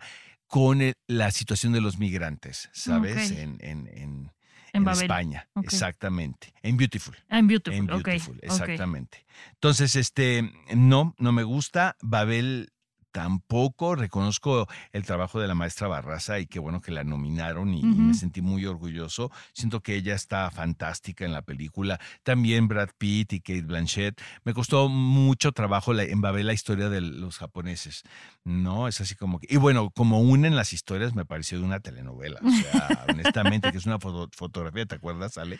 con 0.53 0.83
el- 0.83 0.93
la 1.07 1.31
situación 1.31 1.73
de 1.73 1.81
los 1.81 1.97
migrantes, 1.97 2.69
¿sabes? 2.73 3.31
Ok. 3.31 3.37
En, 3.39 3.57
en, 3.59 3.87
en- 3.91 4.31
En. 4.71 4.87
España, 4.87 5.47
exactamente. 5.63 6.53
En 6.61 6.77
Beautiful. 6.77 7.15
Ah, 7.29 7.39
en 7.39 7.47
Beautiful, 7.47 7.75
En 7.79 7.85
Beautiful, 7.87 8.39
exactamente. 8.43 9.25
Entonces, 9.53 9.95
este, 9.95 10.51
no, 10.75 11.15
no 11.17 11.31
me 11.31 11.41
gusta. 11.43 11.95
Babel 12.01 12.71
tampoco. 13.13 13.95
Reconozco 13.95 14.67
el 14.91 15.05
trabajo 15.05 15.39
de 15.39 15.47
la 15.47 15.55
maestra 15.55 15.87
Barraza 15.87 16.39
y 16.39 16.47
qué 16.47 16.59
bueno 16.59 16.81
que 16.81 16.91
la 16.91 17.05
nominaron 17.05 17.73
y, 17.73 17.79
y 17.79 17.83
me 17.85 18.13
sentí 18.13 18.41
muy 18.41 18.65
orgulloso. 18.65 19.31
Siento 19.53 19.79
que 19.81 19.95
ella 19.95 20.15
está 20.15 20.51
fantástica 20.51 21.23
en 21.23 21.31
la 21.31 21.43
película. 21.43 21.99
También 22.23 22.67
Brad 22.67 22.89
Pitt 22.97 23.31
y 23.33 23.39
Kate 23.39 23.61
Blanchett. 23.61 24.19
Me 24.43 24.53
costó 24.53 24.89
mucho 24.89 25.53
trabajo 25.53 25.93
la- 25.93 26.03
en 26.03 26.19
Babel 26.19 26.47
la 26.47 26.53
historia 26.53 26.89
de 26.89 26.99
los 26.99 27.37
japoneses. 27.37 28.03
No, 28.43 28.87
es 28.89 28.99
así 28.99 29.15
como 29.15 29.39
que. 29.39 29.47
Y 29.49 29.57
bueno, 29.57 29.91
como 29.91 30.19
unen 30.19 30.55
las 30.55 30.73
historias, 30.73 31.13
me 31.15 31.23
pareció 31.23 31.59
de 31.59 31.63
una 31.65 31.79
telenovela. 31.79 32.39
O 32.43 32.51
sea, 32.51 33.05
honestamente, 33.07 33.71
que 33.71 33.77
es 33.77 33.85
una 33.85 33.99
foto- 33.99 34.29
fotografía, 34.35 34.85
¿te 34.85 34.95
acuerdas, 34.95 35.37
Ale? 35.37 35.59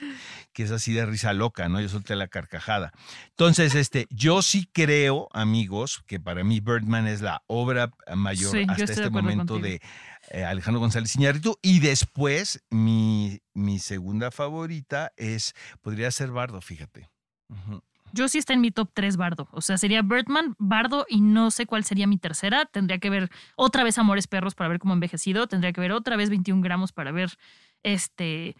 Que 0.51 0.63
es 0.63 0.71
así 0.71 0.91
de 0.91 1.05
risa 1.05 1.31
loca, 1.33 1.69
¿no? 1.69 1.79
Yo 1.79 1.87
solté 1.87 2.15
la 2.15 2.27
carcajada. 2.27 2.91
Entonces, 3.29 3.75
este, 3.75 4.07
yo 4.09 4.41
sí 4.41 4.67
creo, 4.73 5.29
amigos, 5.33 6.03
que 6.07 6.19
para 6.19 6.43
mí 6.43 6.59
Birdman 6.59 7.07
es 7.07 7.21
la 7.21 7.42
obra 7.47 7.91
mayor 8.15 8.51
Sí, 8.51 8.65
hasta 8.67 8.85
de 8.85 8.93
este 8.93 9.09
momento 9.09 9.55
contigo. 9.55 9.59
de 9.59 9.81
eh, 10.31 10.43
Alejandro 10.45 10.79
González 10.79 11.15
Iñárritu. 11.15 11.57
Y 11.61 11.79
después, 11.79 12.63
mi, 12.69 13.39
mi 13.53 13.79
segunda 13.79 14.31
favorita 14.31 15.11
es, 15.17 15.53
podría 15.81 16.11
ser 16.11 16.31
Bardo, 16.31 16.61
fíjate. 16.61 17.09
Yo 18.13 18.27
sí 18.27 18.37
está 18.37 18.53
en 18.53 18.61
mi 18.61 18.71
top 18.71 18.89
3 18.93 19.17
Bardo. 19.17 19.47
O 19.51 19.61
sea, 19.61 19.77
sería 19.77 20.01
Birdman, 20.03 20.55
Bardo 20.59 21.05
y 21.09 21.21
no 21.21 21.49
sé 21.51 21.65
cuál 21.65 21.83
sería 21.83 22.07
mi 22.07 22.17
tercera. 22.17 22.65
Tendría 22.65 22.99
que 22.99 23.09
ver 23.09 23.29
otra 23.55 23.83
vez 23.83 23.97
Amores 23.97 24.27
Perros 24.27 24.53
para 24.55 24.69
ver 24.69 24.79
cómo 24.79 24.93
envejecido. 24.93 25.47
Tendría 25.47 25.73
que 25.73 25.81
ver 25.81 25.91
otra 25.91 26.15
vez 26.15 26.29
21 26.29 26.61
gramos 26.61 26.91
para 26.91 27.11
ver 27.11 27.31
este. 27.81 28.55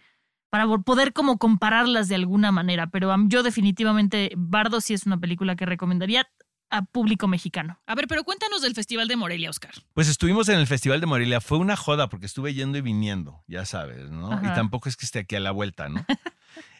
Para 0.50 0.66
poder 0.78 1.12
como 1.12 1.38
compararlas 1.38 2.08
de 2.08 2.16
alguna 2.16 2.52
manera. 2.52 2.88
Pero 2.88 3.14
yo 3.26 3.42
definitivamente 3.42 4.32
Bardo 4.36 4.80
sí 4.80 4.94
es 4.94 5.06
una 5.06 5.18
película 5.18 5.56
que 5.56 5.66
recomendaría 5.66 6.28
a 6.70 6.82
público 6.82 7.28
mexicano. 7.28 7.80
A 7.86 7.94
ver, 7.94 8.06
pero 8.08 8.24
cuéntanos 8.24 8.62
del 8.62 8.74
Festival 8.74 9.06
de 9.08 9.16
Morelia, 9.16 9.50
Oscar. 9.50 9.72
Pues 9.94 10.08
estuvimos 10.08 10.48
en 10.48 10.58
el 10.58 10.66
Festival 10.66 11.00
de 11.00 11.06
Morelia. 11.06 11.40
Fue 11.40 11.58
una 11.58 11.76
joda 11.76 12.08
porque 12.08 12.26
estuve 12.26 12.54
yendo 12.54 12.78
y 12.78 12.80
viniendo, 12.80 13.42
ya 13.46 13.64
sabes, 13.64 14.10
¿no? 14.10 14.32
Ajá. 14.32 14.52
Y 14.52 14.54
tampoco 14.54 14.88
es 14.88 14.96
que 14.96 15.06
esté 15.06 15.20
aquí 15.20 15.36
a 15.36 15.40
la 15.40 15.50
vuelta, 15.52 15.88
¿no? 15.88 16.04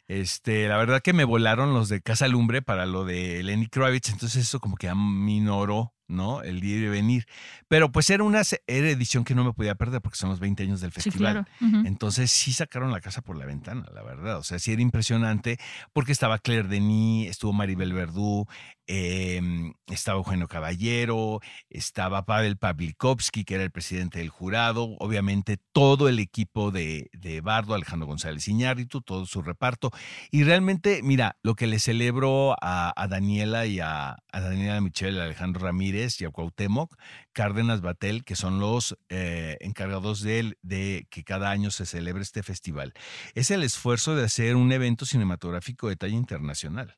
Este, 0.06 0.68
la 0.68 0.76
verdad 0.76 1.00
que 1.00 1.14
me 1.14 1.24
volaron 1.24 1.72
los 1.72 1.88
de 1.88 2.02
Casa 2.02 2.28
Lumbre 2.28 2.60
para 2.60 2.84
lo 2.84 3.06
de 3.06 3.42
Lenny 3.42 3.68
Kravitz, 3.68 4.10
entonces 4.10 4.42
eso 4.46 4.60
como 4.60 4.76
que 4.76 4.90
aminoró, 4.90 5.94
¿no? 6.08 6.42
El 6.42 6.62
ir 6.62 6.84
y 6.84 6.88
venir. 6.88 7.26
Pero 7.68 7.90
pues 7.90 8.10
era 8.10 8.22
una 8.22 8.42
era 8.66 8.90
edición 8.90 9.24
que 9.24 9.34
no 9.34 9.44
me 9.44 9.54
podía 9.54 9.76
perder 9.76 10.02
porque 10.02 10.18
son 10.18 10.28
los 10.28 10.40
20 10.40 10.62
años 10.62 10.82
del 10.82 10.92
Sí, 10.92 11.00
festival. 11.00 11.46
claro. 11.58 11.84
Entonces 11.86 12.30
sí 12.30 12.52
sacaron 12.52 12.92
la 12.92 13.00
casa 13.00 13.22
por 13.22 13.38
la 13.38 13.46
ventana, 13.46 13.86
la 13.94 14.02
verdad. 14.02 14.36
O 14.36 14.42
sea, 14.42 14.58
sí 14.58 14.74
era 14.74 14.82
impresionante 14.82 15.58
porque 15.94 16.12
estaba 16.12 16.38
Claire 16.38 16.68
Denis, 16.68 17.30
estuvo 17.30 17.54
Maribel 17.54 17.94
Verdú, 17.94 18.46
eh, 18.86 19.40
estaba 19.86 20.18
Eugenio 20.18 20.48
Caballero, 20.48 21.40
estaba 21.70 22.24
Pavel 22.24 22.56
Pavlikovsky, 22.56 23.44
que 23.44 23.54
era 23.54 23.64
el 23.64 23.70
presidente 23.70 24.18
del 24.18 24.28
jurado, 24.28 24.96
obviamente 24.98 25.58
todo 25.72 26.08
el 26.08 26.18
equipo 26.18 26.70
de, 26.70 27.10
de 27.12 27.40
Bardo, 27.40 27.74
Alejandro 27.74 28.06
González 28.06 28.46
Iñárritu, 28.48 29.00
todo 29.02 29.26
su 29.26 29.42
reparto. 29.42 29.90
Y 30.30 30.44
realmente, 30.44 31.00
mira, 31.02 31.36
lo 31.42 31.54
que 31.54 31.66
le 31.66 31.78
celebro 31.78 32.56
a, 32.60 32.92
a 32.96 33.08
Daniela 33.08 33.66
y 33.66 33.80
a, 33.80 34.16
a 34.32 34.40
Daniela 34.40 34.80
Michelle, 34.80 35.20
a 35.20 35.24
Alejandro 35.24 35.62
Ramírez 35.64 36.20
y 36.20 36.24
a 36.24 36.30
Cuauhtémoc, 36.30 36.96
Cárdenas 37.32 37.80
Batel, 37.80 38.24
que 38.24 38.36
son 38.36 38.60
los 38.60 38.96
eh, 39.08 39.56
encargados 39.60 40.20
de, 40.22 40.38
él- 40.40 40.58
de 40.62 41.06
que 41.10 41.24
cada 41.24 41.50
año 41.50 41.70
se 41.70 41.86
celebre 41.86 42.22
este 42.22 42.42
festival, 42.42 42.92
es 43.34 43.50
el 43.50 43.62
esfuerzo 43.62 44.14
de 44.14 44.24
hacer 44.24 44.56
un 44.56 44.70
evento 44.72 45.04
cinematográfico 45.06 45.88
de 45.88 45.96
talla 45.96 46.14
internacional. 46.14 46.96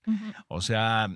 O 0.49 0.61
sea, 0.61 1.09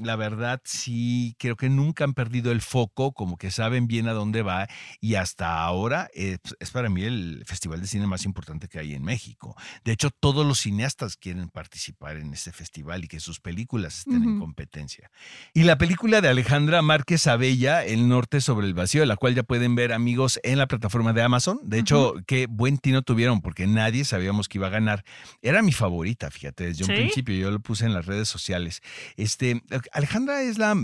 la 0.00 0.15
verdad 0.16 0.60
sí 0.64 1.36
creo 1.38 1.56
que 1.56 1.68
nunca 1.68 2.04
han 2.04 2.14
perdido 2.14 2.52
el 2.52 2.60
foco, 2.60 3.12
como 3.12 3.36
que 3.36 3.50
saben 3.50 3.86
bien 3.86 4.08
a 4.08 4.12
dónde 4.12 4.42
va 4.42 4.68
y 5.00 5.14
hasta 5.14 5.62
ahora 5.62 6.08
eh, 6.14 6.38
pues, 6.42 6.56
es 6.60 6.70
para 6.70 6.88
mí 6.88 7.04
el 7.04 7.42
festival 7.46 7.80
de 7.80 7.86
cine 7.86 8.06
más 8.06 8.24
importante 8.24 8.68
que 8.68 8.78
hay 8.78 8.94
en 8.94 9.02
México. 9.02 9.56
De 9.84 9.92
hecho, 9.92 10.10
todos 10.10 10.46
los 10.46 10.60
cineastas 10.60 11.16
quieren 11.16 11.48
participar 11.48 12.16
en 12.16 12.32
este 12.32 12.52
festival 12.52 13.04
y 13.04 13.08
que 13.08 13.20
sus 13.20 13.40
películas 13.40 13.98
estén 13.98 14.22
en 14.22 14.38
competencia. 14.38 15.10
Y 15.54 15.64
la 15.64 15.78
película 15.78 16.20
de 16.20 16.28
Alejandra 16.28 16.82
Márquez 16.82 17.26
Abella, 17.26 17.84
El 17.84 18.08
Norte 18.08 18.40
sobre 18.40 18.66
el 18.66 18.74
Vacío, 18.74 19.04
la 19.04 19.16
cual 19.16 19.34
ya 19.34 19.42
pueden 19.42 19.74
ver 19.74 19.92
amigos 19.92 20.40
en 20.42 20.58
la 20.58 20.66
plataforma 20.66 21.12
de 21.12 21.22
Amazon. 21.22 21.60
De 21.62 21.78
hecho, 21.78 22.14
qué 22.26 22.46
buen 22.46 22.78
tino 22.78 23.02
tuvieron 23.02 23.40
porque 23.40 23.66
nadie 23.66 24.04
sabíamos 24.04 24.48
que 24.48 24.58
iba 24.58 24.68
a 24.68 24.70
ganar. 24.70 25.04
Era 25.42 25.62
mi 25.62 25.72
favorita, 25.72 26.30
fíjate, 26.30 26.64
desde 26.64 26.84
un 26.84 26.90
¿Sí? 26.90 26.96
principio 26.96 27.34
yo 27.34 27.50
lo 27.50 27.60
puse 27.60 27.84
en 27.84 27.94
las 27.94 28.06
redes 28.06 28.28
sociales. 28.28 28.82
Este, 29.16 29.62
Alejandra 29.92 30.05
es 30.42 30.58
la, 30.58 30.74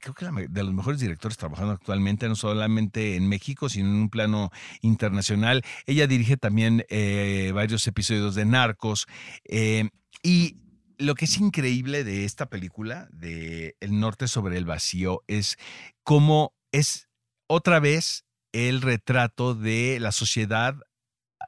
creo 0.00 0.14
que 0.14 0.24
la 0.24 0.32
de 0.32 0.64
los 0.64 0.74
mejores 0.74 1.00
directores 1.00 1.36
trabajando 1.36 1.72
actualmente, 1.72 2.28
no 2.28 2.36
solamente 2.36 3.16
en 3.16 3.28
México, 3.28 3.68
sino 3.68 3.88
en 3.88 3.96
un 3.96 4.10
plano 4.10 4.50
internacional. 4.82 5.62
Ella 5.86 6.06
dirige 6.06 6.36
también 6.36 6.84
eh, 6.88 7.52
varios 7.54 7.86
episodios 7.86 8.34
de 8.34 8.44
Narcos. 8.44 9.06
eh, 9.44 9.88
y 10.22 10.56
lo 10.98 11.14
que 11.14 11.26
es 11.26 11.38
increíble 11.38 12.04
de 12.04 12.24
esta 12.24 12.46
película, 12.46 13.08
de 13.12 13.76
El 13.80 14.00
Norte 14.00 14.28
sobre 14.28 14.56
el 14.56 14.64
Vacío, 14.64 15.22
es 15.26 15.58
cómo 16.02 16.54
es 16.72 17.08
otra 17.48 17.80
vez 17.80 18.24
el 18.52 18.80
retrato 18.80 19.54
de 19.54 19.98
la 20.00 20.12
sociedad 20.12 20.76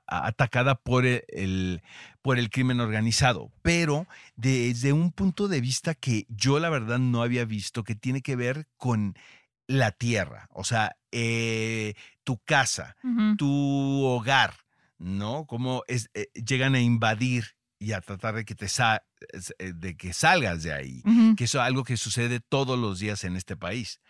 atacada 0.06 0.74
por 0.76 1.06
el, 1.06 1.24
el- 1.28 1.82
por 2.22 2.38
el 2.38 2.50
crimen 2.50 2.80
organizado, 2.80 3.50
pero 3.62 4.06
desde 4.36 4.92
un 4.92 5.12
punto 5.12 5.48
de 5.48 5.60
vista 5.60 5.94
que 5.94 6.26
yo 6.28 6.58
la 6.58 6.68
verdad 6.70 6.98
no 6.98 7.22
había 7.22 7.44
visto, 7.44 7.84
que 7.84 7.94
tiene 7.94 8.20
que 8.22 8.36
ver 8.36 8.66
con 8.76 9.14
la 9.66 9.90
tierra, 9.92 10.48
o 10.52 10.64
sea, 10.64 10.96
eh, 11.12 11.94
tu 12.24 12.38
casa, 12.38 12.96
tu 13.36 14.02
hogar, 14.04 14.54
¿no? 14.98 15.46
Cómo 15.46 15.82
es, 15.88 16.10
eh, 16.14 16.28
llegan 16.34 16.74
a 16.74 16.80
invadir 16.80 17.54
y 17.78 17.92
a 17.92 18.00
tratar 18.00 18.34
de 18.34 18.44
que 18.44 18.54
te 18.54 18.68
sa- 18.68 19.04
eh, 19.58 19.72
de 19.74 19.96
que 19.96 20.12
salgas 20.12 20.62
de 20.62 20.72
ahí, 20.72 21.02
que 21.36 21.44
eso 21.44 21.58
es 21.60 21.64
algo 21.66 21.84
que 21.84 21.96
sucede 21.96 22.40
todos 22.40 22.78
los 22.78 22.98
días 22.98 23.24
en 23.24 23.36
este 23.36 23.56
país. 23.56 24.00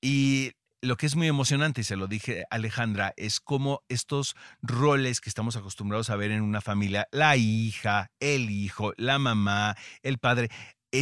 Y 0.00 0.52
lo 0.84 0.96
que 0.96 1.06
es 1.06 1.16
muy 1.16 1.26
emocionante, 1.28 1.80
y 1.80 1.84
se 1.84 1.96
lo 1.96 2.06
dije 2.06 2.44
Alejandra, 2.50 3.14
es 3.16 3.40
cómo 3.40 3.82
estos 3.88 4.36
roles 4.62 5.20
que 5.20 5.30
estamos 5.30 5.56
acostumbrados 5.56 6.10
a 6.10 6.16
ver 6.16 6.30
en 6.30 6.42
una 6.42 6.60
familia, 6.60 7.08
la 7.10 7.36
hija, 7.36 8.10
el 8.20 8.50
hijo, 8.50 8.92
la 8.96 9.18
mamá, 9.18 9.76
el 10.02 10.18
padre, 10.18 10.50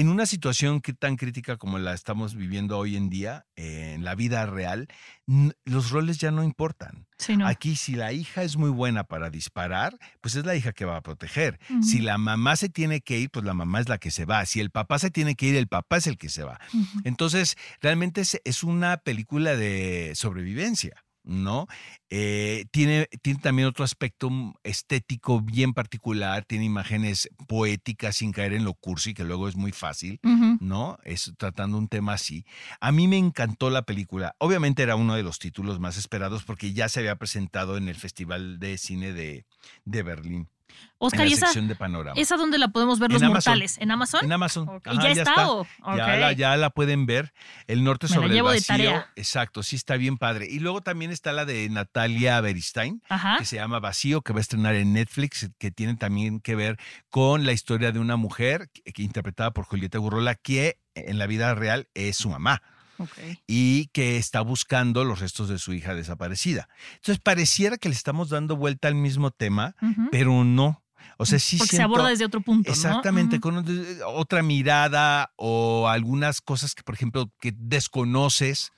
en 0.00 0.09
una 0.09 0.24
situación 0.24 0.81
que 0.81 0.94
tan 0.94 1.16
crítica 1.16 1.59
como 1.59 1.78
la 1.78 1.92
estamos 1.92 2.35
viviendo 2.35 2.78
hoy 2.78 2.96
en 2.96 3.11
día, 3.11 3.44
eh, 3.57 3.92
en 3.94 4.05
la 4.05 4.14
vida 4.14 4.46
real, 4.46 4.88
los 5.64 5.90
roles 5.90 6.16
ya 6.18 6.31
no 6.31 6.42
importan. 6.42 7.07
Sí, 7.18 7.37
no. 7.37 7.46
Aquí, 7.46 7.76
si 7.76 7.94
la 7.94 8.12
hija 8.12 8.42
es 8.42 8.57
muy 8.57 8.70
buena 8.70 9.05
para 9.05 9.28
disparar, 9.28 9.98
pues 10.22 10.35
es 10.35 10.46
la 10.46 10.57
hija 10.57 10.72
que 10.72 10.87
va 10.87 10.96
a 10.96 11.02
proteger. 11.02 11.61
Si 11.83 12.00
la 12.00 12.16
mamá 12.16 12.57
se 12.57 12.70
tiene 12.70 13.02
que 13.02 13.18
ir, 13.18 13.31
pues 13.31 13.44
la 13.44 13.52
mamá 13.52 13.81
es 13.81 13.88
la 13.88 13.98
que 13.98 14.11
se 14.11 14.24
va. 14.24 14.46
Si 14.46 14.61
el 14.61 14.70
papá 14.70 14.98
se 14.98 15.11
tiene 15.11 15.35
que 15.35 15.46
ir, 15.46 15.57
el 15.57 15.68
papá 15.68 15.98
es 15.98 16.07
el 16.07 16.16
que 16.16 16.31
se 16.31 16.42
va. 16.42 16.59
Entonces, 17.05 17.57
realmente 17.81 18.22
es, 18.22 18.40
es 18.44 18.64
una 18.64 18.96
película 18.96 19.57
de 19.57 20.12
sobrevivencia. 20.14 21.05
¿No? 21.24 21.66
Eh, 22.11 22.64
tiene, 22.72 23.06
tiene 23.22 23.40
también 23.40 23.68
otro 23.68 23.85
aspecto 23.85 24.28
mm, 24.28 24.54
estético 24.64 25.40
bien 25.40 25.72
particular, 25.72 26.44
tiene 26.44 26.64
imágenes 26.64 27.28
poéticas 27.46 28.16
sin 28.16 28.32
caer 28.32 28.54
en 28.54 28.64
lo 28.64 28.74
cursi, 28.74 29.14
que 29.14 29.24
luego 29.24 29.48
es 29.48 29.56
muy 29.56 29.72
fácil. 29.72 30.20
¿no? 30.61 30.98
Es 31.04 31.32
tratando 31.37 31.78
un 31.78 31.88
tema 31.88 32.14
así. 32.14 32.44
A 32.80 32.92
mí 32.92 33.08
me 33.08 33.18
encantó 33.18 33.70
la 33.70 33.82
película. 33.82 34.35
Obviamente 34.38 34.82
era 34.82 34.96
uno 34.96 35.14
de 35.14 35.22
los 35.22 35.38
títulos 35.38 35.80
más 35.80 35.96
esperados 35.96 36.44
porque 36.44 36.72
ya 36.72 36.88
se 36.88 37.00
había 37.00 37.16
presentado 37.16 37.76
en 37.76 37.88
el 37.88 37.96
Festival 37.96 38.58
de 38.58 38.78
Cine 38.78 39.12
de, 39.12 39.44
de 39.85 40.02
Berlín. 40.02 40.48
Oscar, 40.98 41.22
en 41.22 41.26
¿y 41.26 41.30
la 41.30 41.37
esa, 41.37 41.46
sección 41.46 41.68
de 41.68 41.74
panorama. 41.74 42.20
esa 42.20 42.37
dónde 42.37 42.58
la 42.58 42.68
podemos 42.68 42.98
ver 43.00 43.11
En 43.11 43.14
los 43.14 43.22
Amazon. 43.22 43.35
mortales? 43.52 43.78
¿En 43.78 43.90
Amazon? 43.90 44.24
En 44.24 44.32
Amazon. 44.32 44.68
Ajá, 44.85 44.94
¿Y 44.94 44.98
ya 45.02 45.11
está? 45.22 45.50
o- 45.50 45.66
Ya, 45.96 46.16
la, 46.16 46.32
ya 46.32 46.56
la 46.56 46.70
pueden 46.70 47.06
ver. 47.06 47.32
El 47.66 47.82
norte 47.85 48.06
Me 48.06 48.11
la 48.11 48.14
sobre 48.14 48.28
el 48.28 48.35
de 48.35 48.42
vacío. 48.42 48.66
tarea. 48.66 49.11
Exacto, 49.16 49.62
sí 49.62 49.76
está 49.76 49.96
bien 49.96 50.16
padre. 50.18 50.46
Y 50.48 50.61
luego 50.61 50.80
también 50.80 51.11
está 51.11 51.32
la 51.32 51.44
de 51.44 51.68
Natalia 51.70 52.40
Beristain, 52.40 53.02
Ajá. 53.08 53.37
que 53.38 53.44
se 53.44 53.56
llama 53.56 53.80
Vacío, 53.80 54.22
que 54.22 54.32
va 54.32 54.38
a 54.38 54.42
estrenar 54.42 54.74
en 54.76 54.92
Netflix, 54.92 55.50
que 55.58 55.70
tiene 55.70 55.96
también 55.96 56.40
que 56.40 56.54
ver 56.54 56.78
con 57.11 57.44
la 57.46 57.52
historia 57.52 57.90
de 57.92 57.98
una 57.98 58.16
mujer 58.16 58.70
que, 58.72 58.92
que 58.92 59.02
interpretada 59.02 59.50
por 59.52 59.64
Julieta 59.64 59.98
Gurrola, 59.98 60.35
que 60.37 60.78
en 60.94 61.18
la 61.18 61.26
vida 61.26 61.54
real 61.54 61.88
es 61.94 62.16
su 62.18 62.28
mamá 62.28 62.62
Y 63.46 63.87
que 63.88 64.16
está 64.16 64.40
buscando 64.40 65.05
los 65.05 65.20
restos 65.20 65.48
de 65.48 65.59
su 65.59 65.72
hija 65.72 65.94
desaparecida. 65.94 66.68
Entonces 66.96 67.20
pareciera 67.22 67.78
que 67.78 67.88
le 67.88 67.94
estamos 67.94 68.28
dando 68.28 68.57
vuelta 68.57 68.88
al 68.88 68.94
mismo 68.94 69.31
tema, 69.31 69.74
pero 70.11 70.44
no. 70.44 70.83
O 71.18 71.26
sea, 71.26 71.38
sí 71.38 71.57
Porque 71.57 71.76
se 71.76 71.83
aborda 71.83 72.09
desde 72.09 72.24
otro 72.24 72.40
punto, 72.40 72.68
¿no? 72.68 72.74
Exactamente, 72.74 73.40
con 73.40 73.64
otra 74.07 74.42
mirada 74.42 75.33
o 75.37 75.88
algunas 75.88 76.40
cosas 76.40 76.74
que, 76.74 76.83
por 76.83 76.94
ejemplo, 76.94 77.31
que 77.40 77.52
desconoces. 77.57 78.72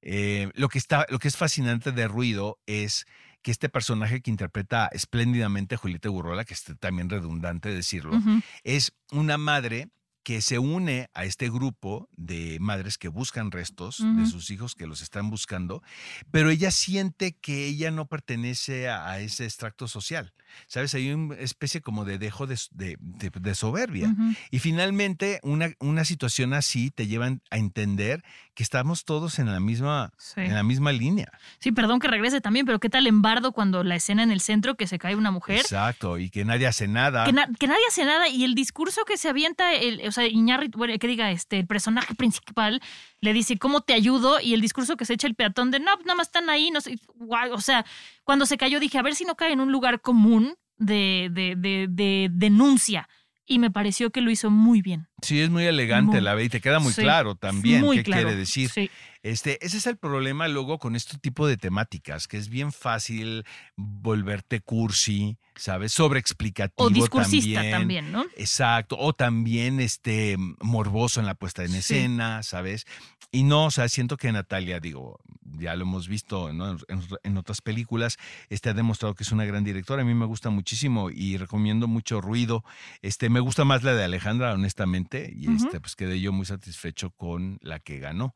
Eh, 0.00 0.50
lo, 0.54 0.68
que 0.68 0.78
está, 0.78 1.06
lo 1.08 1.18
que 1.18 1.26
es 1.26 1.36
fascinante 1.36 1.90
de 1.90 2.06
Ruido 2.06 2.58
es 2.66 3.04
que 3.42 3.50
este 3.50 3.68
personaje 3.68 4.20
que 4.20 4.30
interpreta 4.30 4.88
espléndidamente 4.92 5.76
Julieta 5.76 6.08
Gurrola, 6.08 6.44
que 6.44 6.54
es 6.54 6.64
también 6.78 7.10
redundante 7.10 7.68
decirlo, 7.68 8.20
es 8.62 8.92
una 9.10 9.38
madre 9.38 9.88
que 10.28 10.42
se 10.42 10.58
une 10.58 11.08
a 11.14 11.24
este 11.24 11.48
grupo 11.48 12.10
de 12.14 12.58
madres 12.60 12.98
que 12.98 13.08
buscan 13.08 13.50
restos 13.50 14.04
de 14.18 14.26
sus 14.26 14.50
hijos 14.50 14.74
que 14.74 14.86
los 14.86 15.00
están 15.00 15.30
buscando, 15.30 15.82
pero 16.30 16.50
ella 16.50 16.70
siente 16.70 17.32
que 17.32 17.64
ella 17.64 17.90
no 17.90 18.08
pertenece 18.08 18.90
a, 18.90 19.08
a 19.08 19.20
ese 19.20 19.46
extracto 19.46 19.88
social. 19.88 20.34
¿Sabes? 20.66 20.94
Hay 20.94 21.12
una 21.12 21.34
especie 21.36 21.80
como 21.80 22.04
de 22.04 22.18
dejo 22.18 22.46
de, 22.46 22.58
de- 22.72 22.96
de- 23.00 23.30
de 23.30 23.54
soberbia. 23.54 24.14
Y 24.50 24.58
finalmente, 24.58 25.40
una, 25.42 25.70
una 25.80 26.04
situación 26.04 26.52
así 26.54 26.90
te 26.90 27.06
lleva 27.06 27.30
a 27.50 27.56
entender 27.58 28.22
que 28.54 28.62
estamos 28.62 29.04
todos 29.04 29.38
en 29.38 29.46
la 29.52 29.60
misma, 29.60 30.12
Sí. 30.18 30.40
en 30.40 30.54
la 30.54 30.62
misma 30.62 30.90
línea. 30.92 31.30
Sí, 31.60 31.70
perdón 31.72 32.00
que 32.00 32.08
regrese 32.08 32.40
también, 32.40 32.66
pero 32.66 32.80
¿qué 32.80 32.88
tal 32.90 33.06
en 33.06 33.22
Bardo 33.22 33.52
cuando 33.52 33.84
la 33.84 33.94
escena 33.96 34.22
en 34.24 34.30
el 34.32 34.40
centro 34.40 34.74
que 34.76 34.86
se 34.86 34.98
cae 34.98 35.14
una 35.14 35.30
mujer? 35.30 35.60
Exacto, 35.60 36.18
y 36.18 36.28
que 36.30 36.44
nadie 36.44 36.66
hace 36.66 36.88
nada. 36.88 37.24
Que, 37.24 37.32
na- 37.32 37.48
que 37.58 37.66
nadie 37.68 37.82
hace 37.88 38.04
nada 38.04 38.28
y 38.28 38.44
el 38.44 38.54
discurso 38.54 39.04
que 39.04 39.16
se 39.16 39.28
avienta, 39.28 39.72
el, 39.74 40.00
o 40.08 40.12
sea, 40.12 40.26
Iñárritu, 40.26 40.76
bueno, 40.78 40.94
que 40.98 41.06
diga, 41.06 41.30
este, 41.30 41.60
el 41.60 41.66
personaje 41.66 42.14
principal 42.16 42.80
le 43.20 43.32
dice, 43.32 43.58
¿cómo 43.58 43.80
te 43.80 43.94
ayudo? 43.94 44.40
Y 44.40 44.54
el 44.54 44.60
discurso 44.60 44.96
que 44.96 45.04
se 45.04 45.14
echa 45.14 45.26
el 45.26 45.34
peatón 45.34 45.70
de, 45.70 45.80
no, 45.80 45.96
nada 45.96 46.14
más 46.14 46.28
están 46.28 46.50
ahí, 46.50 46.70
no 46.70 46.80
sé, 46.80 46.98
guau, 47.14 47.52
o 47.52 47.60
sea, 47.60 47.84
cuando 48.24 48.46
se 48.46 48.56
cayó 48.56 48.80
dije, 48.80 48.98
a 48.98 49.02
ver 49.02 49.14
si 49.14 49.24
no 49.24 49.34
cae 49.34 49.52
en 49.52 49.60
un 49.60 49.72
lugar 49.72 50.00
común 50.00 50.54
de, 50.76 51.28
de, 51.32 51.54
de, 51.56 51.86
de 51.88 52.28
denuncia. 52.32 53.08
Y 53.46 53.58
me 53.58 53.70
pareció 53.70 54.10
que 54.10 54.20
lo 54.20 54.30
hizo 54.30 54.50
muy 54.50 54.82
bien. 54.82 55.07
Sí, 55.22 55.40
es 55.40 55.50
muy 55.50 55.64
elegante 55.64 56.12
Muy- 56.12 56.20
la 56.20 56.34
ve 56.34 56.44
y 56.44 56.48
te 56.48 56.60
queda 56.60 56.78
muy 56.78 56.92
sí, 56.92 57.02
claro 57.02 57.34
también 57.34 57.80
muy 57.82 57.96
qué 57.98 58.02
claro, 58.04 58.22
quiere 58.28 58.36
decir. 58.36 58.70
sí. 58.70 58.90
Este, 59.24 59.58
ese 59.66 59.78
es 59.78 59.86
el 59.88 59.96
problema 59.96 60.46
luego 60.46 60.78
con 60.78 60.94
este 60.94 61.18
tipo 61.18 61.48
de 61.48 61.56
temáticas, 61.56 62.28
que 62.28 62.36
es 62.36 62.48
bien 62.48 62.70
fácil 62.70 63.44
volverte 63.76 64.60
cursi, 64.60 65.36
¿sabes? 65.56 65.92
Sobreexplicativo 65.92 66.86
O 66.86 66.90
discursista 66.90 67.54
también. 67.62 67.70
también, 67.72 68.12
¿no? 68.12 68.24
Exacto, 68.36 68.96
o 68.98 69.12
también 69.12 69.80
este 69.80 70.36
morboso 70.60 71.18
en 71.20 71.26
la 71.26 71.34
puesta 71.34 71.64
en 71.64 71.70
Sí. 71.72 71.78
escena, 71.78 72.42
¿sabes? 72.42 72.86
Y 73.30 73.42
no, 73.42 73.66
o 73.66 73.70
sea, 73.70 73.88
siento 73.88 74.16
que 74.16 74.32
Natalia, 74.32 74.80
digo, 74.80 75.20
ya 75.42 75.74
lo 75.76 75.82
hemos 75.82 76.08
visto 76.08 76.50
¿no? 76.52 76.70
en, 76.88 77.02
en 77.24 77.36
otras 77.36 77.60
películas, 77.60 78.16
este 78.48 78.70
ha 78.70 78.74
demostrado 78.74 79.14
que 79.14 79.22
es 79.24 79.32
una 79.32 79.44
gran 79.44 79.64
directora. 79.64 80.00
A 80.00 80.04
mí 80.04 80.14
me 80.14 80.24
gusta 80.24 80.48
muchísimo 80.48 81.10
y 81.10 81.36
recomiendo 81.36 81.88
mucho 81.88 82.20
ruido. 82.22 82.64
Este, 83.02 83.28
me 83.28 83.40
gusta 83.40 83.64
más 83.64 83.82
la 83.82 83.92
de 83.94 84.04
Alejandra, 84.04 84.54
honestamente, 84.54 85.07
y 85.16 85.50
este, 85.54 85.80
pues 85.80 85.96
quedé 85.96 86.20
yo 86.20 86.32
muy 86.32 86.46
satisfecho 86.46 87.10
con 87.10 87.58
la 87.62 87.78
que 87.80 87.98
ganó. 87.98 88.34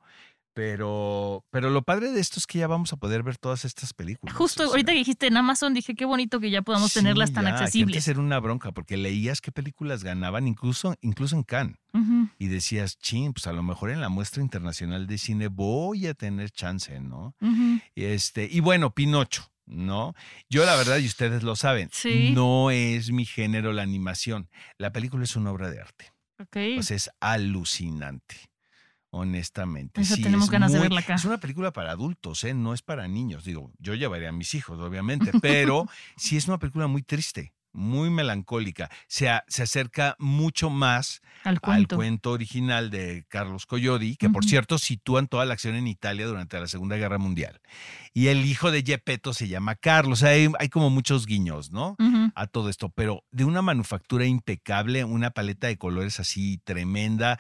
Pero, 0.55 1.47
pero 1.51 1.71
lo 1.71 1.83
padre 1.83 2.11
de 2.11 2.21
esto 2.21 2.39
es 2.39 2.47
que 2.47 2.59
ya 2.59 2.67
vamos 2.67 2.93
a 2.93 2.97
poder 2.97 3.23
ver 3.23 3.39
todas 3.39 3.65
estas 3.65 3.95
películas. 3.95 4.37
Justo 4.37 4.63
o 4.63 4.67
sea. 4.67 4.71
ahorita 4.73 4.93
que 4.93 4.99
dijiste 4.99 5.27
en 5.27 5.39
Amazon, 5.39 5.73
dije, 5.73 5.95
qué 5.95 6.05
bonito 6.05 6.41
que 6.41 6.51
ya 6.51 6.61
podamos 6.61 6.93
tenerlas 6.93 7.33
tan 7.33 7.45
ya, 7.45 7.51
que 7.53 7.57
accesibles. 7.57 7.97
Antes 7.97 8.09
era 8.09 8.21
una 8.21 8.39
bronca 8.39 8.71
porque 8.73 8.99
leías 8.99 9.41
qué 9.41 9.51
películas 9.51 10.05
ganaban, 10.05 10.47
incluso, 10.47 10.95
incluso 11.01 11.37
en 11.37 11.43
Cannes. 11.45 11.77
Y 12.39 12.49
decías, 12.49 12.99
chin, 12.99 13.33
pues 13.33 13.47
a 13.47 13.53
lo 13.53 13.63
mejor 13.63 13.91
en 13.91 14.01
la 14.03 14.11
muestra 14.11 14.43
internacional 14.43 15.07
de 15.07 15.17
cine 15.17 15.49
voy 15.49 16.07
a 16.07 16.13
tener 16.15 16.51
chance, 16.51 17.01
¿no? 17.01 17.35
Ujú. 17.41 17.81
Este, 17.95 18.47
y 18.51 18.61
bueno, 18.61 18.95
Pinocho, 18.95 19.51
¿no? 19.65 20.15
Yo 20.51 20.67
la 20.67 20.77
verdad, 20.77 20.99
y 20.99 21.07
ustedes 21.07 21.43
lo 21.43 21.57
saben, 21.57 21.89
Sí. 21.93 22.33
no 22.35 22.71
es 22.71 23.11
mi 23.11 23.25
género 23.25 23.73
la 23.73 23.83
animación. 23.83 24.51
La 24.77 24.93
película 24.93 25.25
es 25.25 25.35
una 25.35 25.51
obra 25.51 25.71
de 25.71 25.81
arte. 25.81 26.13
Sea, 26.83 26.97
es 26.97 27.11
alucinante. 27.21 28.37
Honestamente. 29.15 30.03
Sí, 30.05 30.23
tenemos 30.23 30.47
es 30.47 30.51
ganas 30.51 30.73
de 30.73 30.79
verla 30.81 31.01
acá. 31.01 31.15
Es 31.15 31.25
una 31.27 31.39
película 31.39 31.71
para 31.73 31.91
adultos, 31.91 32.45
¿eh? 32.45 32.55
No 32.55 32.73
es 32.73 32.81
para 32.81 33.07
niños. 33.09 33.45
Digo, 33.45 33.71
yo 33.79 33.95
llevaré 33.95 34.27
a 34.27 34.33
mis 34.33 34.55
hijos, 34.55 34.79
obviamente, 34.81 35.33
pero 35.43 35.87
sí 36.17 36.39
es 36.39 36.49
una 36.49 36.59
película 36.59 36.87
muy 36.87 37.03
triste, 37.03 37.53
muy 37.73 38.09
melancólica. 38.09 38.91
Se, 39.09 39.29
a- 39.29 39.45
se 39.49 39.65
acerca 39.65 40.17
mucho 40.19 40.71
más 40.71 41.21
Al 41.45 41.61
al 41.63 41.89
cuento. 41.89 42.31
original 42.31 42.89
de 42.89 43.27
Carlos 43.29 43.67
Collodi, 43.67 44.17
que 44.17 44.31
por 44.31 44.47
cierto 44.47 44.79
sitúan 44.79 45.29
toda 45.29 45.45
la 45.45 45.53
acción 45.53 45.75
en 45.75 45.89
Italia 45.89 46.27
durante 46.27 46.59
la 46.59 46.67
Segunda 46.67 46.97
Guerra 46.97 47.19
Mundial. 47.19 47.61
Y 48.15 48.29
el 48.29 48.45
hijo 48.45 48.71
de 48.71 48.83
Gepetto 48.83 49.33
se 49.33 49.49
llama 49.49 49.75
Carlos. 49.75 50.21
O 50.21 50.27
sea, 50.27 50.31
hay, 50.31 50.51
hay 50.59 50.69
como 50.69 50.91
muchos 50.91 51.27
guiños, 51.27 51.71
¿no? 51.71 51.97
A 52.35 52.47
todo 52.47 52.69
esto, 52.69 52.91
pero 52.91 53.25
de 53.31 53.45
una 53.45 53.63
manufactura 53.63 54.27
impecable, 54.27 55.05
una 55.05 55.31
paleta 55.31 55.67
de 55.67 55.79
colores 55.79 56.21
así 56.21 56.59
tremenda. 56.65 57.39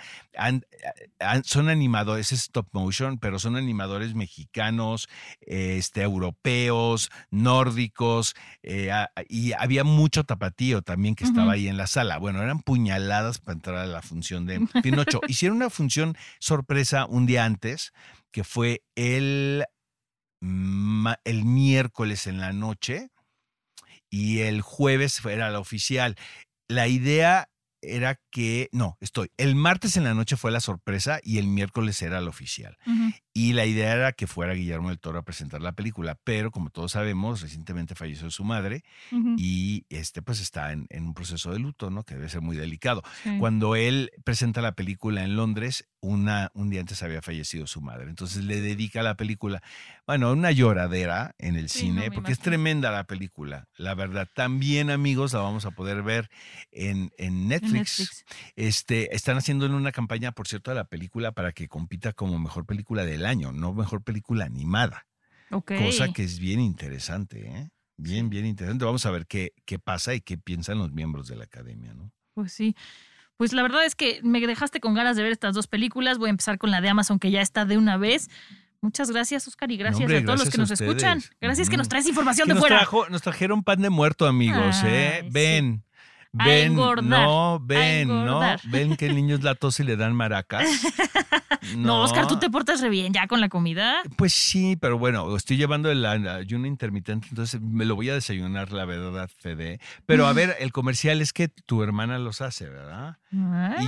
Son 1.44 1.68
animadores, 1.68 2.32
es 2.32 2.40
stop 2.44 2.68
motion, 2.72 3.18
pero 3.18 3.38
son 3.38 3.56
animadores 3.56 4.14
mexicanos, 4.14 5.08
este, 5.40 6.02
europeos, 6.02 7.10
nórdicos, 7.30 8.34
eh, 8.62 8.90
y 9.28 9.52
había 9.52 9.84
mucho 9.84 10.24
tapatío 10.24 10.82
también 10.82 11.14
que 11.14 11.24
estaba 11.24 11.52
ahí 11.52 11.68
en 11.68 11.76
la 11.76 11.86
sala. 11.86 12.18
Bueno, 12.18 12.42
eran 12.42 12.60
puñaladas 12.60 13.38
para 13.38 13.54
entrar 13.54 13.76
a 13.76 13.86
la 13.86 14.00
función 14.00 14.46
de 14.46 14.60
Pinocho. 14.82 15.20
Hicieron 15.28 15.56
una 15.58 15.70
función 15.70 16.16
sorpresa 16.38 17.06
un 17.06 17.26
día 17.26 17.44
antes, 17.44 17.92
que 18.30 18.44
fue 18.44 18.82
el, 18.94 19.64
el 20.42 21.44
miércoles 21.44 22.26
en 22.26 22.40
la 22.40 22.52
noche 22.52 23.10
y 24.10 24.40
el 24.40 24.60
jueves 24.60 25.24
era 25.24 25.50
la 25.50 25.60
oficial. 25.60 26.16
La 26.68 26.88
idea 26.88 27.48
era 27.82 28.20
que, 28.30 28.68
no, 28.72 28.96
estoy, 29.00 29.30
el 29.36 29.54
martes 29.54 29.96
en 29.96 30.04
la 30.04 30.14
noche 30.14 30.36
fue 30.36 30.50
la 30.50 30.60
sorpresa 30.60 31.20
y 31.22 31.38
el 31.38 31.46
miércoles 31.46 32.00
era 32.00 32.20
la 32.20 32.30
oficial. 32.30 32.78
Y 33.34 33.54
la 33.54 33.66
idea 33.66 33.92
era 33.92 34.12
que 34.12 34.26
fuera 34.26 34.52
Guillermo 34.52 34.88
del 34.88 34.98
Toro 34.98 35.18
a 35.18 35.24
presentar 35.24 35.60
la 35.60 35.72
película, 35.72 36.18
pero 36.22 36.50
como 36.50 36.70
todos 36.70 36.92
sabemos, 36.92 37.40
recientemente 37.40 37.94
falleció 37.94 38.30
su 38.30 38.44
madre 38.44 38.84
y 39.36 39.84
este 39.88 40.22
pues 40.22 40.40
está 40.40 40.72
en, 40.72 40.86
en 40.90 41.04
un 41.04 41.14
proceso 41.14 41.52
de 41.52 41.58
luto, 41.58 41.90
¿no? 41.90 42.04
Que 42.04 42.14
debe 42.14 42.28
ser 42.28 42.40
muy 42.40 42.56
delicado. 42.56 43.02
Sí. 43.22 43.36
Cuando 43.38 43.74
él 43.74 44.10
presenta 44.24 44.60
la 44.62 44.72
película 44.72 45.24
en 45.24 45.36
Londres, 45.36 45.88
una, 46.00 46.50
un 46.54 46.68
día 46.68 46.80
antes 46.80 47.02
había 47.02 47.22
fallecido 47.22 47.66
su 47.66 47.80
madre. 47.80 48.10
Entonces 48.10 48.44
le 48.44 48.60
dedica 48.60 49.02
la 49.02 49.16
película, 49.16 49.62
bueno, 50.06 50.32
una 50.32 50.50
lloradera 50.50 51.34
en 51.38 51.56
el 51.56 51.68
Sí, 51.68 51.80
cine, 51.80 52.10
porque 52.10 52.32
es 52.32 52.38
tremenda 52.38 52.90
la 52.90 53.04
película, 53.04 53.68
la 53.76 53.94
verdad. 53.94 54.28
También, 54.34 54.90
amigos, 54.90 55.32
la 55.32 55.40
vamos 55.40 55.64
a 55.64 55.70
poder 55.70 56.02
ver 56.02 56.28
en, 56.70 57.12
en 57.18 57.48
Netflix. 57.48 57.71
Netflix. 57.78 58.24
Este, 58.56 59.14
están 59.14 59.36
haciendo 59.36 59.66
una 59.66 59.92
campaña, 59.92 60.32
por 60.32 60.48
cierto, 60.48 60.70
a 60.70 60.74
la 60.74 60.84
película 60.84 61.32
para 61.32 61.52
que 61.52 61.68
compita 61.68 62.12
como 62.12 62.38
mejor 62.38 62.66
película 62.66 63.04
del 63.04 63.26
año, 63.26 63.52
no 63.52 63.72
mejor 63.74 64.02
película 64.02 64.44
animada. 64.44 65.06
Ok. 65.50 65.72
Cosa 65.78 66.12
que 66.12 66.24
es 66.24 66.38
bien 66.38 66.60
interesante, 66.60 67.46
¿eh? 67.48 67.68
Bien, 67.96 68.30
bien 68.30 68.46
interesante. 68.46 68.84
Vamos 68.84 69.04
a 69.06 69.10
ver 69.10 69.26
qué, 69.26 69.52
qué 69.66 69.78
pasa 69.78 70.14
y 70.14 70.20
qué 70.20 70.38
piensan 70.38 70.78
los 70.78 70.92
miembros 70.92 71.28
de 71.28 71.36
la 71.36 71.44
academia, 71.44 71.92
¿no? 71.94 72.10
Pues 72.34 72.52
sí. 72.52 72.74
pues 73.36 73.52
la 73.52 73.62
verdad 73.62 73.84
es 73.84 73.94
que 73.94 74.20
me 74.22 74.40
dejaste 74.40 74.80
con 74.80 74.94
ganas 74.94 75.16
de 75.16 75.22
ver 75.22 75.32
estas 75.32 75.54
dos 75.54 75.66
películas. 75.66 76.18
Voy 76.18 76.28
a 76.28 76.30
empezar 76.30 76.58
con 76.58 76.70
la 76.70 76.80
de 76.80 76.88
Amazon, 76.88 77.18
que 77.18 77.30
ya 77.30 77.42
está 77.42 77.64
de 77.66 77.76
una 77.76 77.96
vez. 77.98 78.30
Muchas 78.80 79.10
gracias, 79.12 79.46
Oscar, 79.46 79.70
y 79.70 79.76
gracias 79.76 80.00
hombre, 80.00 80.18
a 80.18 80.24
todos 80.24 80.40
los 80.40 80.50
que 80.50 80.58
nos 80.58 80.70
ustedes. 80.70 80.90
escuchan. 80.90 81.22
Gracias 81.40 81.68
que 81.70 81.76
nos 81.76 81.88
traes 81.88 82.06
información 82.08 82.46
Que 82.46 82.50
de 82.50 82.54
nos, 82.54 82.60
fuera. 82.62 82.78
trajo- 82.78 83.08
nos 83.10 83.22
trajeron 83.22 83.62
pan 83.62 83.80
de 83.82 83.90
muerto, 83.90 84.26
amigos, 84.26 84.82
¿eh? 84.84 85.20
Ay. 85.22 85.28
Ven. 85.30 85.84
Ven, 86.32 86.72
engordar, 86.72 87.04
no, 87.04 87.54
a 87.54 87.58
ven, 87.60 88.08
no, 88.08 88.22
engordar. 88.22 88.60
ven 88.64 88.96
que 88.96 89.06
el 89.06 89.14
niño 89.14 89.34
es 89.34 89.42
la 89.42 89.54
tos 89.54 89.78
y 89.80 89.84
le 89.84 89.96
dan 89.96 90.14
maracas. 90.14 90.66
No, 91.76 92.02
Oscar, 92.02 92.26
tú 92.26 92.38
te 92.38 92.50
portas 92.50 92.80
re 92.80 92.88
bien 92.90 93.12
ya 93.12 93.28
con 93.28 93.40
la 93.40 93.48
comida. 93.48 94.02
Pues 94.16 94.32
sí, 94.32 94.76
pero 94.76 94.98
bueno, 94.98 95.36
estoy 95.36 95.56
llevando 95.56 95.90
el 95.90 96.04
ayuno 96.04 96.66
intermitente, 96.66 97.28
entonces 97.30 97.60
me 97.60 97.84
lo 97.84 97.94
voy 97.94 98.10
a 98.10 98.14
desayunar, 98.14 98.72
la 98.72 98.84
verdad, 98.84 99.30
Fede. 99.38 99.80
Pero 100.04 100.26
a 100.26 100.32
ver, 100.32 100.56
el 100.58 100.72
comercial 100.72 101.20
es 101.20 101.32
que 101.32 101.48
tu 101.48 101.82
hermana 101.82 102.18
los 102.18 102.40
hace, 102.40 102.68
¿verdad? 102.68 103.18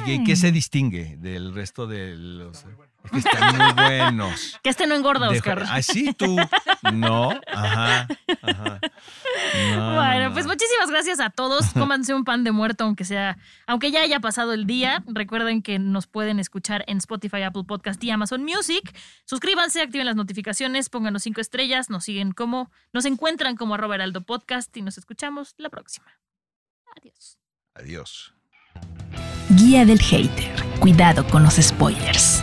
¿Y 0.06 0.22
qué 0.24 0.36
se 0.36 0.52
distingue 0.52 1.16
del 1.18 1.52
resto 1.52 1.86
de 1.86 2.14
los...? 2.16 2.64
Es 3.04 3.10
que 3.10 3.18
están 3.18 3.56
muy 3.56 3.72
buenos. 3.72 4.58
Que 4.62 4.70
este 4.70 4.86
no 4.86 4.94
engorda, 4.94 5.28
Deja- 5.28 5.36
Oscar. 5.38 5.64
Ah, 5.68 5.82
sí, 5.82 6.12
tú. 6.14 6.36
No, 6.92 7.30
ajá, 7.52 8.08
ajá. 8.42 8.80
No, 9.76 9.94
Bueno, 9.96 10.28
no, 10.28 10.32
pues 10.32 10.46
no. 10.46 10.52
muchísimas 10.52 10.90
gracias 10.90 11.20
a 11.20 11.30
todos. 11.30 11.66
Cómanse 11.74 12.14
un 12.14 12.24
pan 12.24 12.44
de 12.44 12.52
muerto, 12.52 12.84
aunque 12.84 13.04
sea, 13.04 13.36
aunque 13.66 13.90
ya 13.90 14.00
haya 14.02 14.20
pasado 14.20 14.52
el 14.52 14.66
día. 14.66 15.02
Recuerden 15.06 15.62
que 15.62 15.78
nos 15.78 16.06
pueden 16.06 16.38
escuchar 16.38 16.84
en 16.86 16.98
Spotify, 16.98 17.42
Apple 17.42 17.64
Podcast 17.64 18.02
y 18.02 18.10
Amazon 18.10 18.42
Music. 18.44 18.96
Suscríbanse, 19.26 19.82
activen 19.82 20.06
las 20.06 20.16
notificaciones, 20.16 20.88
pónganos 20.88 21.22
cinco 21.22 21.40
estrellas, 21.40 21.90
nos 21.90 22.04
siguen 22.04 22.32
como, 22.32 22.70
nos 22.92 23.04
encuentran 23.04 23.56
como 23.56 23.74
arroba 23.74 23.96
heraldo 23.96 24.22
podcast 24.22 24.74
y 24.76 24.82
nos 24.82 24.96
escuchamos 24.98 25.54
la 25.58 25.68
próxima. 25.68 26.06
Adiós. 26.96 27.38
Adiós. 27.74 28.34
Guía 29.50 29.84
del 29.84 30.00
Hater. 30.00 30.54
Cuidado 30.80 31.26
con 31.26 31.42
los 31.42 31.54
spoilers. 31.56 32.42